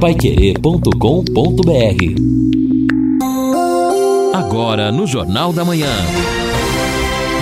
paiquerê.com.br 0.00 0.94
Agora 4.32 4.92
no 4.92 5.08
Jornal 5.08 5.52
da 5.52 5.64
Manhã. 5.64 5.90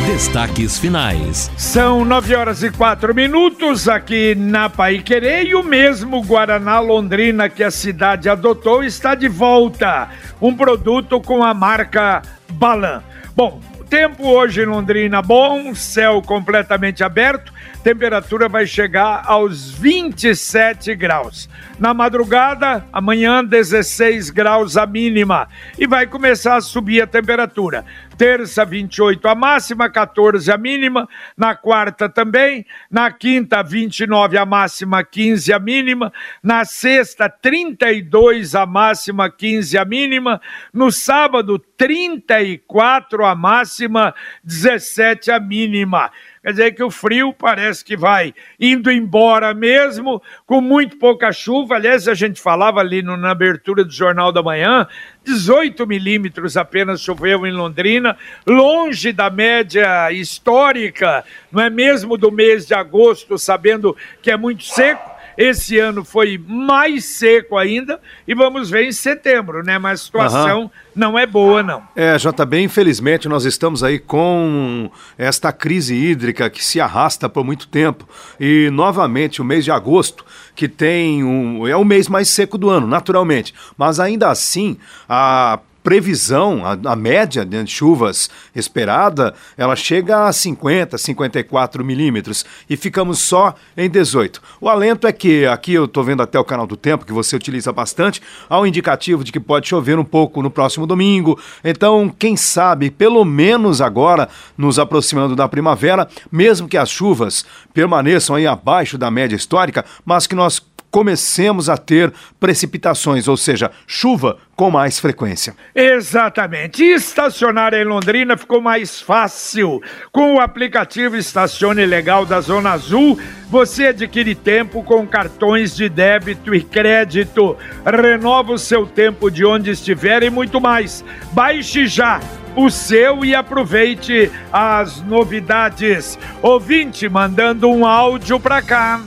Destaques 0.07 0.79
finais. 0.79 1.51
São 1.59 2.03
nove 2.03 2.35
horas 2.35 2.63
e 2.63 2.71
quatro 2.71 3.15
minutos 3.15 3.91
aqui 3.91 4.35
na 4.35 4.71
Paiquerê 4.71 5.45
e 5.45 5.55
o 5.55 5.63
mesmo 5.63 6.23
Guaraná 6.23 6.81
Londrina 6.81 7.51
que 7.51 7.63
a 7.63 7.71
cidade 7.71 8.31
adotou 8.31 8.83
está 8.83 9.15
de 9.15 9.29
volta. 9.29 10.09
Um 10.41 10.57
produto 10.57 11.21
com 11.21 11.45
a 11.45 11.53
marca 11.53 12.23
Balan. 12.53 13.03
Bom, 13.37 13.61
tempo 13.91 14.27
hoje 14.27 14.63
em 14.63 14.67
Londrina 14.67 15.21
bom, 15.21 15.75
céu 15.75 16.23
completamente 16.23 17.05
aberto, 17.05 17.53
temperatura 17.87 18.49
vai 18.49 18.67
chegar 18.67 19.23
aos 19.27 19.71
27 19.71 20.93
graus. 20.97 21.49
Na 21.79 21.95
madrugada, 21.95 22.85
amanhã 22.93 23.45
16 23.45 24.29
graus 24.31 24.77
a 24.77 24.85
mínima 24.85 25.47
e 25.79 25.87
vai 25.87 26.05
começar 26.05 26.57
a 26.57 26.61
subir 26.61 27.01
a 27.01 27.07
temperatura. 27.07 27.85
Terça 28.19 28.65
28 28.65 29.29
a 29.29 29.35
máxima, 29.37 29.89
14 29.89 30.51
a 30.51 30.57
mínima, 30.57 31.07
na 31.37 31.55
quarta 31.55 32.09
também, 32.09 32.67
na 32.91 33.13
quinta 33.13 33.63
29 33.63 34.37
a 34.37 34.45
máxima, 34.45 35.05
15 35.05 35.53
a 35.53 35.59
mínima, 35.61 36.13
na 36.43 36.65
sexta 36.65 37.29
32 37.29 38.57
a 38.57 38.67
máxima, 38.67 39.31
15 39.31 39.79
a 39.79 39.85
mínima, 39.85 40.41
no 40.73 40.91
sábado 40.91 41.59
34 41.77 43.25
a 43.25 43.35
máxima, 43.37 44.15
17 44.43 45.31
a 45.31 45.39
mínima. 45.39 46.11
Quer 46.47 46.53
dizer 46.53 46.75
que 46.77 46.85
o 46.85 46.93
frio 46.93 47.33
parece 47.33 47.85
que 47.85 47.97
vai 47.97 48.33
indo 48.61 48.89
embora 48.89 49.53
mesmo, 49.53 50.23
com 50.47 50.61
muito 50.61 50.97
pouca 50.97 51.33
chuva. 51.33 51.75
Aliás, 51.75 52.07
a 52.07 52.15
gente 52.15 52.41
falava 52.41 52.79
ali 52.79 53.03
no, 53.03 53.17
na 53.17 53.33
abertura 53.33 53.85
do 53.85 53.91
Jornal 53.91 54.31
da 54.31 54.45
Manhã, 54.45 54.87
18 55.25 55.85
milímetros 55.89 56.57
apenas 56.57 57.01
choveu 57.01 57.45
em 57.49 57.51
Londrina, 57.51 58.17
longe 58.47 59.13
da 59.13 59.29
média 59.29 60.13
histórica, 60.13 61.25
não 61.51 61.61
é 61.61 61.69
mesmo 61.69 62.17
do 62.17 62.31
mês 62.31 62.65
de 62.65 62.75
agosto, 62.75 63.37
sabendo 63.37 63.97
que 64.23 64.31
é 64.31 64.37
muito 64.37 64.63
seco 64.63 65.16
esse 65.37 65.79
ano 65.79 66.05
foi 66.05 66.39
mais 66.39 67.05
seco 67.05 67.57
ainda 67.57 68.01
e 68.27 68.35
vamos 68.35 68.71
ver 68.71 68.85
em 68.85 68.93
setembro, 68.93 69.63
né? 69.63 69.79
Mas 69.79 70.01
a 70.01 70.05
situação 70.05 70.63
uhum. 70.63 70.71
não 70.95 71.19
é 71.19 71.27
boa, 71.27 71.63
não. 71.63 71.83
É, 71.95 72.17
JB, 72.17 72.61
infelizmente 72.63 73.29
nós 73.29 73.45
estamos 73.45 73.83
aí 73.83 73.99
com 73.99 74.91
esta 75.19 75.53
crise 75.53 75.95
hídrica 75.95 76.49
que 76.49 76.65
se 76.65 76.81
arrasta 76.81 77.29
por 77.29 77.45
muito 77.45 77.69
tempo. 77.69 78.09
E 78.41 78.71
novamente 78.71 79.41
o 79.41 79.45
mês 79.45 79.65
de 79.65 79.71
agosto, 79.71 80.25
que 80.55 80.69
tem 80.69 81.23
um. 81.23 81.67
é 81.67 81.77
o 81.77 81.85
mês 81.85 82.09
mais 82.09 82.29
seco 82.29 82.57
do 82.57 82.71
ano, 82.71 82.87
naturalmente. 82.87 83.55
Mas 83.77 84.01
ainda 84.01 84.31
assim, 84.31 84.77
a 85.09 85.59
previsão, 85.87 86.67
a, 86.67 86.93
a 86.93 86.97
média 86.97 87.45
de 87.45 87.65
chuvas 87.69 88.29
esperada, 88.57 89.33
ela 89.57 89.77
chega 89.77 90.27
a 90.27 90.33
50, 90.33 90.99
54 90.99 91.85
milímetros 91.85 92.45
e 92.69 92.77
ficamos 92.77 93.21
só 93.21 93.55
em 93.77 93.89
18. 93.89 94.43
O 94.61 94.69
alento 94.69 95.07
é 95.07 95.13
que, 95.13 95.47
aqui 95.47 95.75
eu 95.75 95.85
estou 95.85 96.03
vendo 96.03 96.25
até 96.25 96.41
o 96.41 96.45
canal 96.45 96.67
do 96.67 96.77
tempo, 96.77 97.07
que 97.07 97.13
você 97.13 97.37
utiliza 97.37 97.73
bastante, 97.73 98.21
há 98.51 98.59
um 98.59 98.67
indicativo 98.67 99.23
de 99.23 99.31
que 99.31 99.39
pode 99.39 99.69
chover 99.69 99.97
um 99.97 100.05
pouco 100.05 100.43
no 100.43 100.51
próximo 100.51 100.89
domingo. 100.89 101.39
Então, 101.63 102.13
quem 102.19 102.37
sabe, 102.37 102.91
pelo 102.91 103.25
menos 103.25 103.81
agora, 103.81 104.29
nos 104.59 104.81
aproximando 104.81 105.37
da 105.37 105.47
primavera, 105.47 106.09
mesmo 106.33 106.67
que 106.67 106.77
as 106.77 106.91
chuvas 106.91 107.47
permaneçam 107.73 108.35
aí 108.35 108.45
abaixo 108.45 108.99
da 108.99 109.09
média 109.09 109.37
histórica, 109.37 109.85
mas 110.05 110.27
que 110.27 110.35
nós 110.35 110.61
comecemos 110.97 111.69
a 111.69 111.77
ter 111.77 112.11
precipitações, 112.41 113.29
ou 113.29 113.37
seja, 113.37 113.71
chuva 113.87 114.39
com 114.57 114.71
mais 114.71 114.99
frequência. 114.99 115.55
Exatamente. 115.75 116.83
Estacionar 116.83 117.75
em 117.75 117.85
Londrina 117.85 118.35
ficou 118.35 118.63
mais 118.63 118.99
fácil. 118.99 119.83
Com 120.11 120.37
o 120.37 120.41
aplicativo 120.41 121.15
Estacione 121.15 121.85
Legal 121.85 122.25
da 122.25 122.41
Zona 122.41 122.71
Azul, 122.71 123.21
você 123.51 123.89
adquire 123.89 124.35
tempo 124.35 124.83
com 124.83 125.07
cartões 125.07 125.77
de 125.77 125.87
débito 125.91 126.55
e 126.55 126.63
crédito. 126.63 127.59
Renova 127.85 128.55
o 128.55 128.59
seu 128.59 128.87
tempo 128.87 129.31
de 129.31 129.45
onde 129.45 129.73
estiver 129.73 130.23
e 130.23 130.31
muito 130.31 130.63
mais. 130.63 131.05
Baixe 131.33 131.87
já 131.87 132.23
o 132.57 132.71
seu 132.71 133.23
e 133.23 133.35
aproveite 133.35 134.33
as 134.51 135.03
novidades. 135.03 136.19
Ouvinte 136.41 137.07
mandando 137.07 137.69
um 137.69 137.85
áudio 137.85 138.41
para 138.41 138.63
cá. 138.63 139.03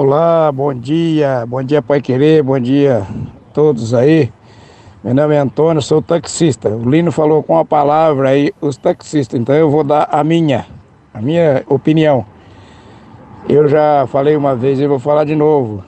Olá, 0.00 0.52
bom 0.52 0.72
dia, 0.72 1.44
bom 1.44 1.60
dia 1.60 1.82
Pai 1.82 2.00
Querer, 2.00 2.40
bom 2.40 2.56
dia 2.60 2.98
a 2.98 3.52
todos 3.52 3.92
aí. 3.92 4.32
Meu 5.02 5.12
nome 5.12 5.34
é 5.34 5.38
Antônio, 5.38 5.82
sou 5.82 6.00
taxista. 6.00 6.68
O 6.68 6.88
Lino 6.88 7.10
falou 7.10 7.42
com 7.42 7.58
a 7.58 7.64
palavra 7.64 8.28
aí, 8.28 8.52
os 8.60 8.76
taxistas, 8.76 9.40
então 9.40 9.56
eu 9.56 9.68
vou 9.68 9.82
dar 9.82 10.08
a 10.12 10.22
minha, 10.22 10.66
a 11.12 11.20
minha 11.20 11.64
opinião. 11.66 12.24
Eu 13.48 13.66
já 13.66 14.06
falei 14.06 14.36
uma 14.36 14.54
vez 14.54 14.78
e 14.78 14.86
vou 14.86 15.00
falar 15.00 15.24
de 15.24 15.34
novo. 15.34 15.82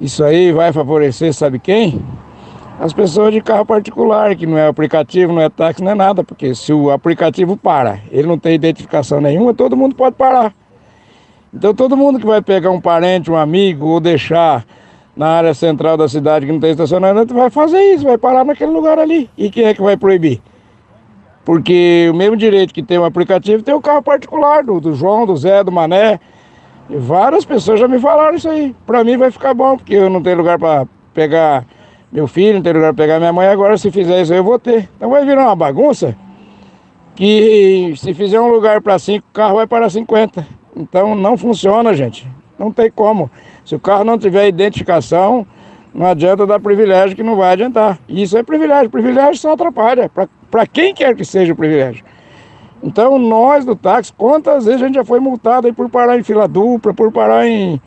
Isso 0.00 0.24
aí 0.24 0.50
vai 0.50 0.72
favorecer, 0.72 1.32
sabe 1.32 1.60
quem? 1.60 2.04
As 2.80 2.92
pessoas 2.92 3.32
de 3.32 3.40
carro 3.40 3.64
particular, 3.64 4.34
que 4.34 4.44
não 4.44 4.58
é 4.58 4.66
aplicativo, 4.66 5.32
não 5.32 5.40
é 5.40 5.48
táxi, 5.48 5.84
não 5.84 5.92
é 5.92 5.94
nada, 5.94 6.24
porque 6.24 6.52
se 6.52 6.72
o 6.72 6.90
aplicativo 6.90 7.56
para, 7.56 8.00
ele 8.10 8.26
não 8.26 8.36
tem 8.36 8.56
identificação 8.56 9.20
nenhuma, 9.20 9.54
todo 9.54 9.76
mundo 9.76 9.94
pode 9.94 10.16
parar. 10.16 10.52
Então 11.52 11.74
todo 11.74 11.96
mundo 11.96 12.18
que 12.18 12.26
vai 12.26 12.40
pegar 12.40 12.70
um 12.70 12.80
parente, 12.80 13.30
um 13.30 13.36
amigo 13.36 13.86
ou 13.86 14.00
deixar 14.00 14.64
na 15.16 15.28
área 15.28 15.52
central 15.52 15.96
da 15.96 16.08
cidade 16.08 16.46
que 16.46 16.52
não 16.52 16.60
tem 16.60 16.70
estacionamento 16.70 17.34
vai 17.34 17.50
fazer 17.50 17.80
isso, 17.94 18.04
vai 18.04 18.16
parar 18.16 18.44
naquele 18.44 18.70
lugar 18.70 18.98
ali. 18.98 19.28
E 19.36 19.50
quem 19.50 19.64
é 19.64 19.74
que 19.74 19.82
vai 19.82 19.96
proibir? 19.96 20.40
Porque 21.44 22.08
o 22.10 22.14
mesmo 22.14 22.36
direito 22.36 22.72
que 22.72 22.82
tem 22.82 22.98
o 22.98 23.04
aplicativo 23.04 23.62
tem 23.62 23.74
o 23.74 23.80
carro 23.80 24.02
particular 24.02 24.62
do, 24.62 24.80
do 24.80 24.94
João, 24.94 25.26
do 25.26 25.36
Zé, 25.36 25.64
do 25.64 25.72
Mané. 25.72 26.20
E 26.88 26.96
várias 26.96 27.44
pessoas 27.44 27.80
já 27.80 27.88
me 27.88 27.98
falaram 27.98 28.36
isso 28.36 28.48
aí. 28.48 28.74
Para 28.86 29.02
mim 29.02 29.16
vai 29.16 29.30
ficar 29.30 29.52
bom, 29.52 29.76
porque 29.76 29.94
eu 29.94 30.08
não 30.08 30.22
tenho 30.22 30.36
lugar 30.36 30.58
para 30.58 30.86
pegar 31.12 31.66
meu 32.12 32.26
filho, 32.26 32.54
não 32.54 32.62
tenho 32.62 32.76
lugar 32.76 32.94
para 32.94 33.04
pegar 33.04 33.18
minha 33.18 33.32
mãe. 33.32 33.48
Agora, 33.48 33.76
se 33.76 33.90
fizer 33.90 34.22
isso, 34.22 34.32
eu 34.32 34.44
vou 34.44 34.58
ter. 34.58 34.88
Então 34.96 35.10
vai 35.10 35.24
virar 35.24 35.46
uma 35.46 35.56
bagunça 35.56 36.16
que 37.14 37.92
se 37.96 38.14
fizer 38.14 38.40
um 38.40 38.48
lugar 38.48 38.80
para 38.80 38.98
cinco, 38.98 39.26
o 39.30 39.32
carro 39.32 39.56
vai 39.56 39.66
para 39.66 39.90
50. 39.90 40.59
Então 40.76 41.14
não 41.14 41.36
funciona, 41.36 41.94
gente. 41.94 42.28
Não 42.58 42.72
tem 42.72 42.90
como. 42.90 43.30
Se 43.64 43.74
o 43.74 43.80
carro 43.80 44.04
não 44.04 44.18
tiver 44.18 44.46
identificação, 44.48 45.46
não 45.94 46.06
adianta 46.06 46.46
dar 46.46 46.60
privilégio 46.60 47.16
que 47.16 47.22
não 47.22 47.36
vai 47.36 47.52
adiantar. 47.52 47.98
Isso 48.08 48.36
é 48.36 48.42
privilégio. 48.42 48.90
Privilégio 48.90 49.36
só 49.36 49.52
atrapalha. 49.52 50.10
Para 50.50 50.66
quem 50.66 50.94
quer 50.94 51.16
que 51.16 51.24
seja 51.24 51.52
o 51.52 51.56
privilégio. 51.56 52.04
Então 52.82 53.18
nós 53.18 53.64
do 53.64 53.76
táxi, 53.76 54.12
quantas 54.12 54.64
vezes 54.64 54.82
a 54.82 54.86
gente 54.86 54.94
já 54.94 55.04
foi 55.04 55.20
multado 55.20 55.66
aí 55.66 55.72
por 55.72 55.88
parar 55.90 56.18
em 56.18 56.22
fila 56.22 56.48
dupla, 56.48 56.94
por 56.94 57.12
parar 57.12 57.46
em, 57.46 57.80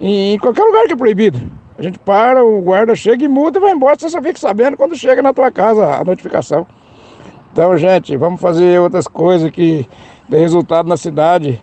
em, 0.00 0.34
em 0.34 0.38
qualquer 0.38 0.64
lugar 0.64 0.86
que 0.86 0.94
é 0.94 0.96
proibido. 0.96 1.40
A 1.78 1.82
gente 1.82 1.98
para, 1.98 2.44
o 2.44 2.60
guarda 2.60 2.94
chega 2.94 3.24
e 3.24 3.28
multa 3.28 3.58
e 3.58 3.60
vai 3.60 3.72
embora, 3.72 3.96
você 3.98 4.08
só 4.08 4.20
fica 4.20 4.38
sabendo 4.38 4.76
quando 4.76 4.96
chega 4.96 5.22
na 5.22 5.32
tua 5.32 5.50
casa 5.50 5.96
a 5.96 6.04
notificação. 6.04 6.66
Então, 7.52 7.76
gente, 7.76 8.16
vamos 8.16 8.40
fazer 8.40 8.80
outras 8.80 9.06
coisas 9.06 9.50
que 9.50 9.86
dê 10.28 10.38
resultado 10.38 10.88
na 10.88 10.96
cidade. 10.96 11.62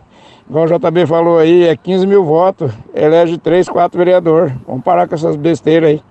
Igual 0.50 0.66
o 0.66 0.68
JB 0.68 1.06
falou 1.06 1.38
aí, 1.38 1.68
é 1.68 1.76
15 1.76 2.08
mil 2.08 2.24
votos, 2.24 2.72
elege 2.96 3.38
3, 3.38 3.70
4 3.70 3.96
vereador. 3.96 4.52
Vamos 4.66 4.84
parar 4.84 5.08
com 5.08 5.14
essas 5.14 5.36
besteiras 5.36 5.92
aí. 5.92 6.02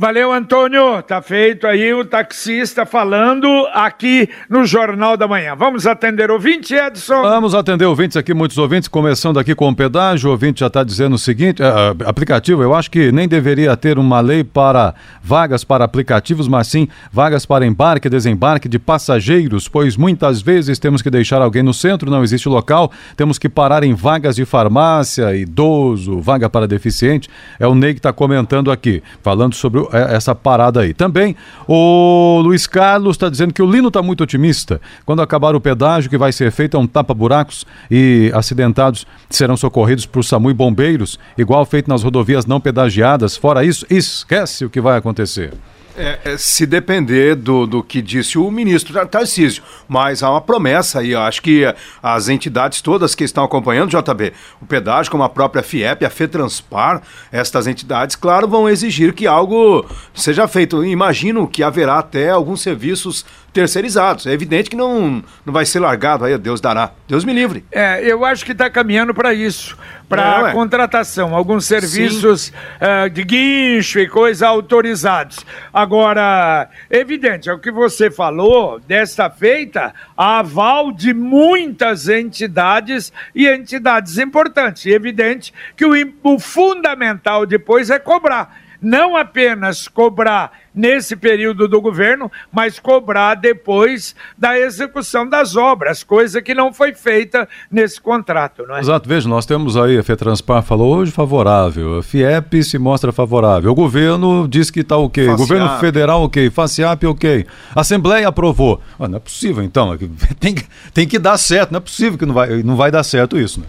Valeu, 0.00 0.32
Antônio. 0.32 1.02
Tá 1.02 1.20
feito 1.20 1.66
aí 1.66 1.92
o 1.92 2.04
taxista 2.04 2.86
falando 2.86 3.48
aqui 3.72 4.28
no 4.48 4.64
Jornal 4.64 5.16
da 5.16 5.26
Manhã. 5.26 5.56
Vamos 5.56 5.88
atender 5.88 6.30
ouvinte, 6.30 6.72
Edson? 6.72 7.20
Vamos 7.20 7.52
atender 7.52 7.84
ouvintes 7.84 8.16
aqui, 8.16 8.32
muitos 8.32 8.58
ouvintes, 8.58 8.86
começando 8.88 9.40
aqui 9.40 9.56
com 9.56 9.68
o 9.68 9.74
pedágio. 9.74 10.28
O 10.28 10.30
ouvinte 10.30 10.60
já 10.60 10.68
está 10.68 10.84
dizendo 10.84 11.14
o 11.14 11.18
seguinte: 11.18 11.60
uh, 11.60 12.08
aplicativo, 12.08 12.62
eu 12.62 12.76
acho 12.76 12.88
que 12.92 13.10
nem 13.10 13.26
deveria 13.26 13.76
ter 13.76 13.98
uma 13.98 14.20
lei 14.20 14.44
para 14.44 14.94
vagas 15.20 15.64
para 15.64 15.84
aplicativos, 15.84 16.46
mas 16.46 16.68
sim 16.68 16.86
vagas 17.10 17.44
para 17.44 17.66
embarque 17.66 18.06
e 18.06 18.10
desembarque 18.10 18.68
de 18.68 18.78
passageiros, 18.78 19.66
pois 19.66 19.96
muitas 19.96 20.40
vezes 20.40 20.78
temos 20.78 21.02
que 21.02 21.10
deixar 21.10 21.42
alguém 21.42 21.64
no 21.64 21.74
centro, 21.74 22.08
não 22.08 22.22
existe 22.22 22.48
local, 22.48 22.92
temos 23.16 23.36
que 23.36 23.48
parar 23.48 23.82
em 23.82 23.94
vagas 23.94 24.36
de 24.36 24.44
farmácia, 24.44 25.34
idoso, 25.34 26.20
vaga 26.20 26.48
para 26.48 26.68
deficiente. 26.68 27.28
É 27.58 27.66
o 27.66 27.74
Ney 27.74 27.94
que 27.94 27.98
está 27.98 28.12
comentando 28.12 28.70
aqui, 28.70 29.02
falando 29.24 29.54
sobre 29.54 29.87
é, 29.92 30.14
essa 30.14 30.34
parada 30.34 30.80
aí. 30.80 30.94
Também 30.94 31.36
o 31.66 32.40
Luiz 32.42 32.66
Carlos 32.66 33.16
está 33.16 33.28
dizendo 33.28 33.52
que 33.52 33.62
o 33.62 33.70
Lino 33.70 33.88
está 33.88 34.02
muito 34.02 34.22
otimista. 34.22 34.80
Quando 35.04 35.22
acabar 35.22 35.54
o 35.54 35.60
pedágio 35.60 36.10
que 36.10 36.18
vai 36.18 36.32
ser 36.32 36.50
feito 36.50 36.76
é 36.76 36.80
um 36.80 36.86
tapa-buracos 36.86 37.66
e 37.90 38.30
acidentados 38.34 39.06
serão 39.30 39.56
socorridos 39.56 40.06
por 40.06 40.24
SAMU 40.24 40.50
e 40.50 40.54
bombeiros, 40.54 41.18
igual 41.36 41.64
feito 41.64 41.88
nas 41.88 42.02
rodovias 42.02 42.46
não 42.46 42.60
pedagiadas. 42.60 43.36
Fora 43.36 43.64
isso, 43.64 43.86
esquece 43.90 44.64
o 44.64 44.70
que 44.70 44.80
vai 44.80 44.96
acontecer. 44.96 45.52
É, 45.98 46.20
é, 46.24 46.38
se 46.38 46.64
depender 46.64 47.34
do, 47.34 47.66
do 47.66 47.82
que 47.82 48.00
disse 48.00 48.38
o 48.38 48.48
ministro 48.52 49.04
Tarcísio, 49.06 49.64
mas 49.88 50.22
há 50.22 50.30
uma 50.30 50.40
promessa 50.40 51.02
eu 51.02 51.20
acho 51.20 51.42
que 51.42 51.64
as 52.00 52.28
entidades 52.28 52.80
todas 52.80 53.16
que 53.16 53.24
estão 53.24 53.42
acompanhando, 53.42 53.90
JB, 53.90 54.32
o 54.62 54.66
pedágio, 54.66 55.10
como 55.10 55.24
a 55.24 55.28
própria 55.28 55.60
FIEP, 55.60 56.04
a 56.04 56.10
FETranspar, 56.10 57.02
estas 57.32 57.66
entidades, 57.66 58.14
claro, 58.14 58.46
vão 58.46 58.68
exigir 58.68 59.12
que 59.12 59.26
algo 59.26 59.84
seja 60.14 60.46
feito. 60.46 60.84
Imagino 60.84 61.48
que 61.48 61.64
haverá 61.64 61.98
até 61.98 62.30
alguns 62.30 62.60
serviços 62.60 63.26
terceirizados. 63.58 64.24
É 64.24 64.32
evidente 64.32 64.70
que 64.70 64.76
não, 64.76 65.20
não 65.44 65.52
vai 65.52 65.66
ser 65.66 65.80
largado 65.80 66.24
aí, 66.24 66.38
Deus 66.38 66.60
dará. 66.60 66.92
Deus 67.08 67.24
me 67.24 67.32
livre. 67.32 67.64
É, 67.72 68.00
eu 68.04 68.24
acho 68.24 68.44
que 68.44 68.52
está 68.52 68.70
caminhando 68.70 69.12
para 69.12 69.34
isso, 69.34 69.76
para 70.08 70.52
contratação, 70.52 71.34
alguns 71.34 71.64
serviços 71.66 72.52
uh, 72.80 73.10
de 73.10 73.24
guincho 73.24 73.98
e 73.98 74.06
coisa 74.06 74.46
autorizados. 74.46 75.44
Agora, 75.74 76.68
evidente, 76.88 77.50
é 77.50 77.52
o 77.52 77.58
que 77.58 77.72
você 77.72 78.12
falou, 78.12 78.78
desta 78.78 79.28
feita, 79.28 79.92
a 80.16 80.38
aval 80.38 80.92
de 80.92 81.12
muitas 81.12 82.08
entidades 82.08 83.12
e 83.34 83.48
entidades 83.48 84.18
importantes. 84.18 84.86
E 84.86 84.90
evidente 84.90 85.52
que 85.76 85.84
o, 85.84 85.92
o 86.22 86.38
fundamental 86.38 87.44
depois 87.44 87.90
é 87.90 87.98
cobrar 87.98 88.67
não 88.80 89.16
apenas 89.16 89.88
cobrar 89.88 90.52
nesse 90.74 91.16
período 91.16 91.66
do 91.66 91.80
governo, 91.80 92.30
mas 92.52 92.78
cobrar 92.78 93.34
depois 93.34 94.14
da 94.36 94.58
execução 94.58 95.28
das 95.28 95.56
obras, 95.56 96.04
coisa 96.04 96.40
que 96.40 96.54
não 96.54 96.72
foi 96.72 96.94
feita 96.94 97.48
nesse 97.70 98.00
contrato. 98.00 98.64
Não 98.66 98.76
é? 98.76 98.80
Exato, 98.80 99.08
veja, 99.08 99.28
nós 99.28 99.44
temos 99.44 99.76
aí, 99.76 99.98
a 99.98 100.02
FETranspar 100.02 100.62
falou 100.62 100.96
hoje 100.96 101.10
favorável, 101.10 101.98
a 101.98 102.02
FIEP 102.02 102.62
se 102.62 102.78
mostra 102.78 103.10
favorável, 103.10 103.72
o 103.72 103.74
governo 103.74 104.46
diz 104.46 104.70
que 104.70 104.80
está 104.80 104.96
ok, 104.96 105.28
o 105.28 105.36
governo 105.36 105.68
federal 105.78 106.22
ok, 106.22 106.48
FACIAP 106.50 107.04
ok, 107.04 107.46
a 107.74 107.80
Assembleia 107.80 108.28
aprovou. 108.28 108.80
Ah, 108.98 109.08
não 109.08 109.16
é 109.16 109.20
possível 109.20 109.64
então, 109.64 109.92
é 109.92 109.98
tem, 110.38 110.54
tem 110.94 111.08
que 111.08 111.18
dar 111.18 111.36
certo, 111.38 111.72
não 111.72 111.78
é 111.78 111.80
possível 111.80 112.18
que 112.18 112.26
não 112.26 112.34
vai, 112.34 112.62
não 112.62 112.76
vai 112.76 112.90
dar 112.90 113.02
certo 113.02 113.38
isso, 113.38 113.60
né? 113.60 113.66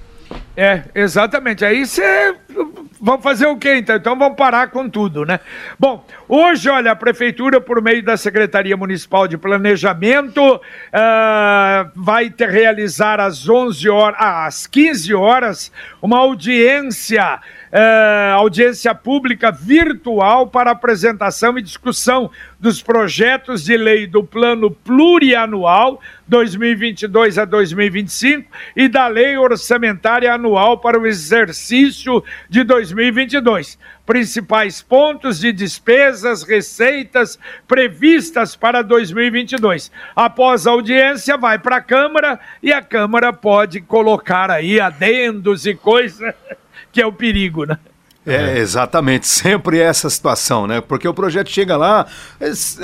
É, 0.56 0.84
exatamente. 0.94 1.64
Aí 1.64 1.86
você. 1.86 2.36
Vamos 3.01 3.24
fazer 3.24 3.48
o 3.48 3.57
quê 3.57 3.75
então? 3.75 3.96
Então 3.96 4.18
vamos 4.18 4.36
parar 4.36 4.69
com 4.69 4.90
tudo, 4.90 5.25
né? 5.25 5.40
Bom, 5.80 6.06
hoje, 6.28 6.69
olha, 6.69 6.92
a 6.92 6.96
Prefeitura, 6.96 7.62
por 7.62 7.81
meio 7.81 8.04
da 8.04 8.18
Secretaria 8.18 8.75
Municipal 8.75 9.28
de 9.28 9.38
Planejamento, 9.38 10.56
uh, 10.56 11.92
vai 11.96 12.30
ter, 12.30 12.50
realizar 12.50 13.22
às 13.22 13.48
11 13.48 13.90
horas, 13.90 14.18
às 14.19 14.68
15 14.68 15.13
horas, 15.13 15.72
uma 16.01 16.18
audiência 16.18 17.40
é, 17.71 18.31
audiência 18.33 18.94
pública 18.95 19.51
virtual 19.51 20.48
para 20.48 20.71
apresentação 20.71 21.57
e 21.57 21.62
discussão 21.62 22.31
dos 22.60 22.81
projetos 22.81 23.63
de 23.63 23.77
lei 23.77 24.07
do 24.07 24.24
Plano 24.24 24.71
Plurianual 24.71 26.01
2022 26.27 27.38
a 27.38 27.45
2025 27.45 28.50
e 28.75 28.88
da 28.88 29.07
Lei 29.07 29.38
Orçamentária 29.38 30.33
Anual 30.33 30.77
para 30.77 31.00
o 31.00 31.07
exercício 31.07 32.24
de 32.50 32.63
2022. 32.63 33.77
Principais 34.06 34.81
pontos 34.81 35.39
de 35.39 35.51
despesas, 35.51 36.44
receitas 36.44 37.39
previstas 37.68 38.56
para 38.56 38.81
2022. 38.81 39.92
Após 40.16 40.68
a 40.68 40.71
audiência, 40.71 41.38
vai 41.38 41.57
para 41.60 41.77
a 41.77 41.81
Câmara 41.81 42.39
e 42.62 42.74
a 42.74 42.81
Câmara 42.81 43.31
pode 43.31 43.81
colocar 43.81 44.51
aí 44.51 44.80
adendos 44.80 45.66
e 45.66 45.74
coisas 45.74 46.33
que 46.92 47.02
é 47.02 47.06
o 47.06 47.12
perigo, 47.12 47.66
né? 47.66 47.78
É, 48.26 48.60
exatamente, 48.60 49.26
sempre 49.28 49.80
essa 49.80 50.10
situação, 50.10 50.68
né? 50.68 50.82
Porque 50.82 51.08
o 51.08 51.14
projeto 51.14 51.50
chega 51.50 51.76
lá, 51.76 52.06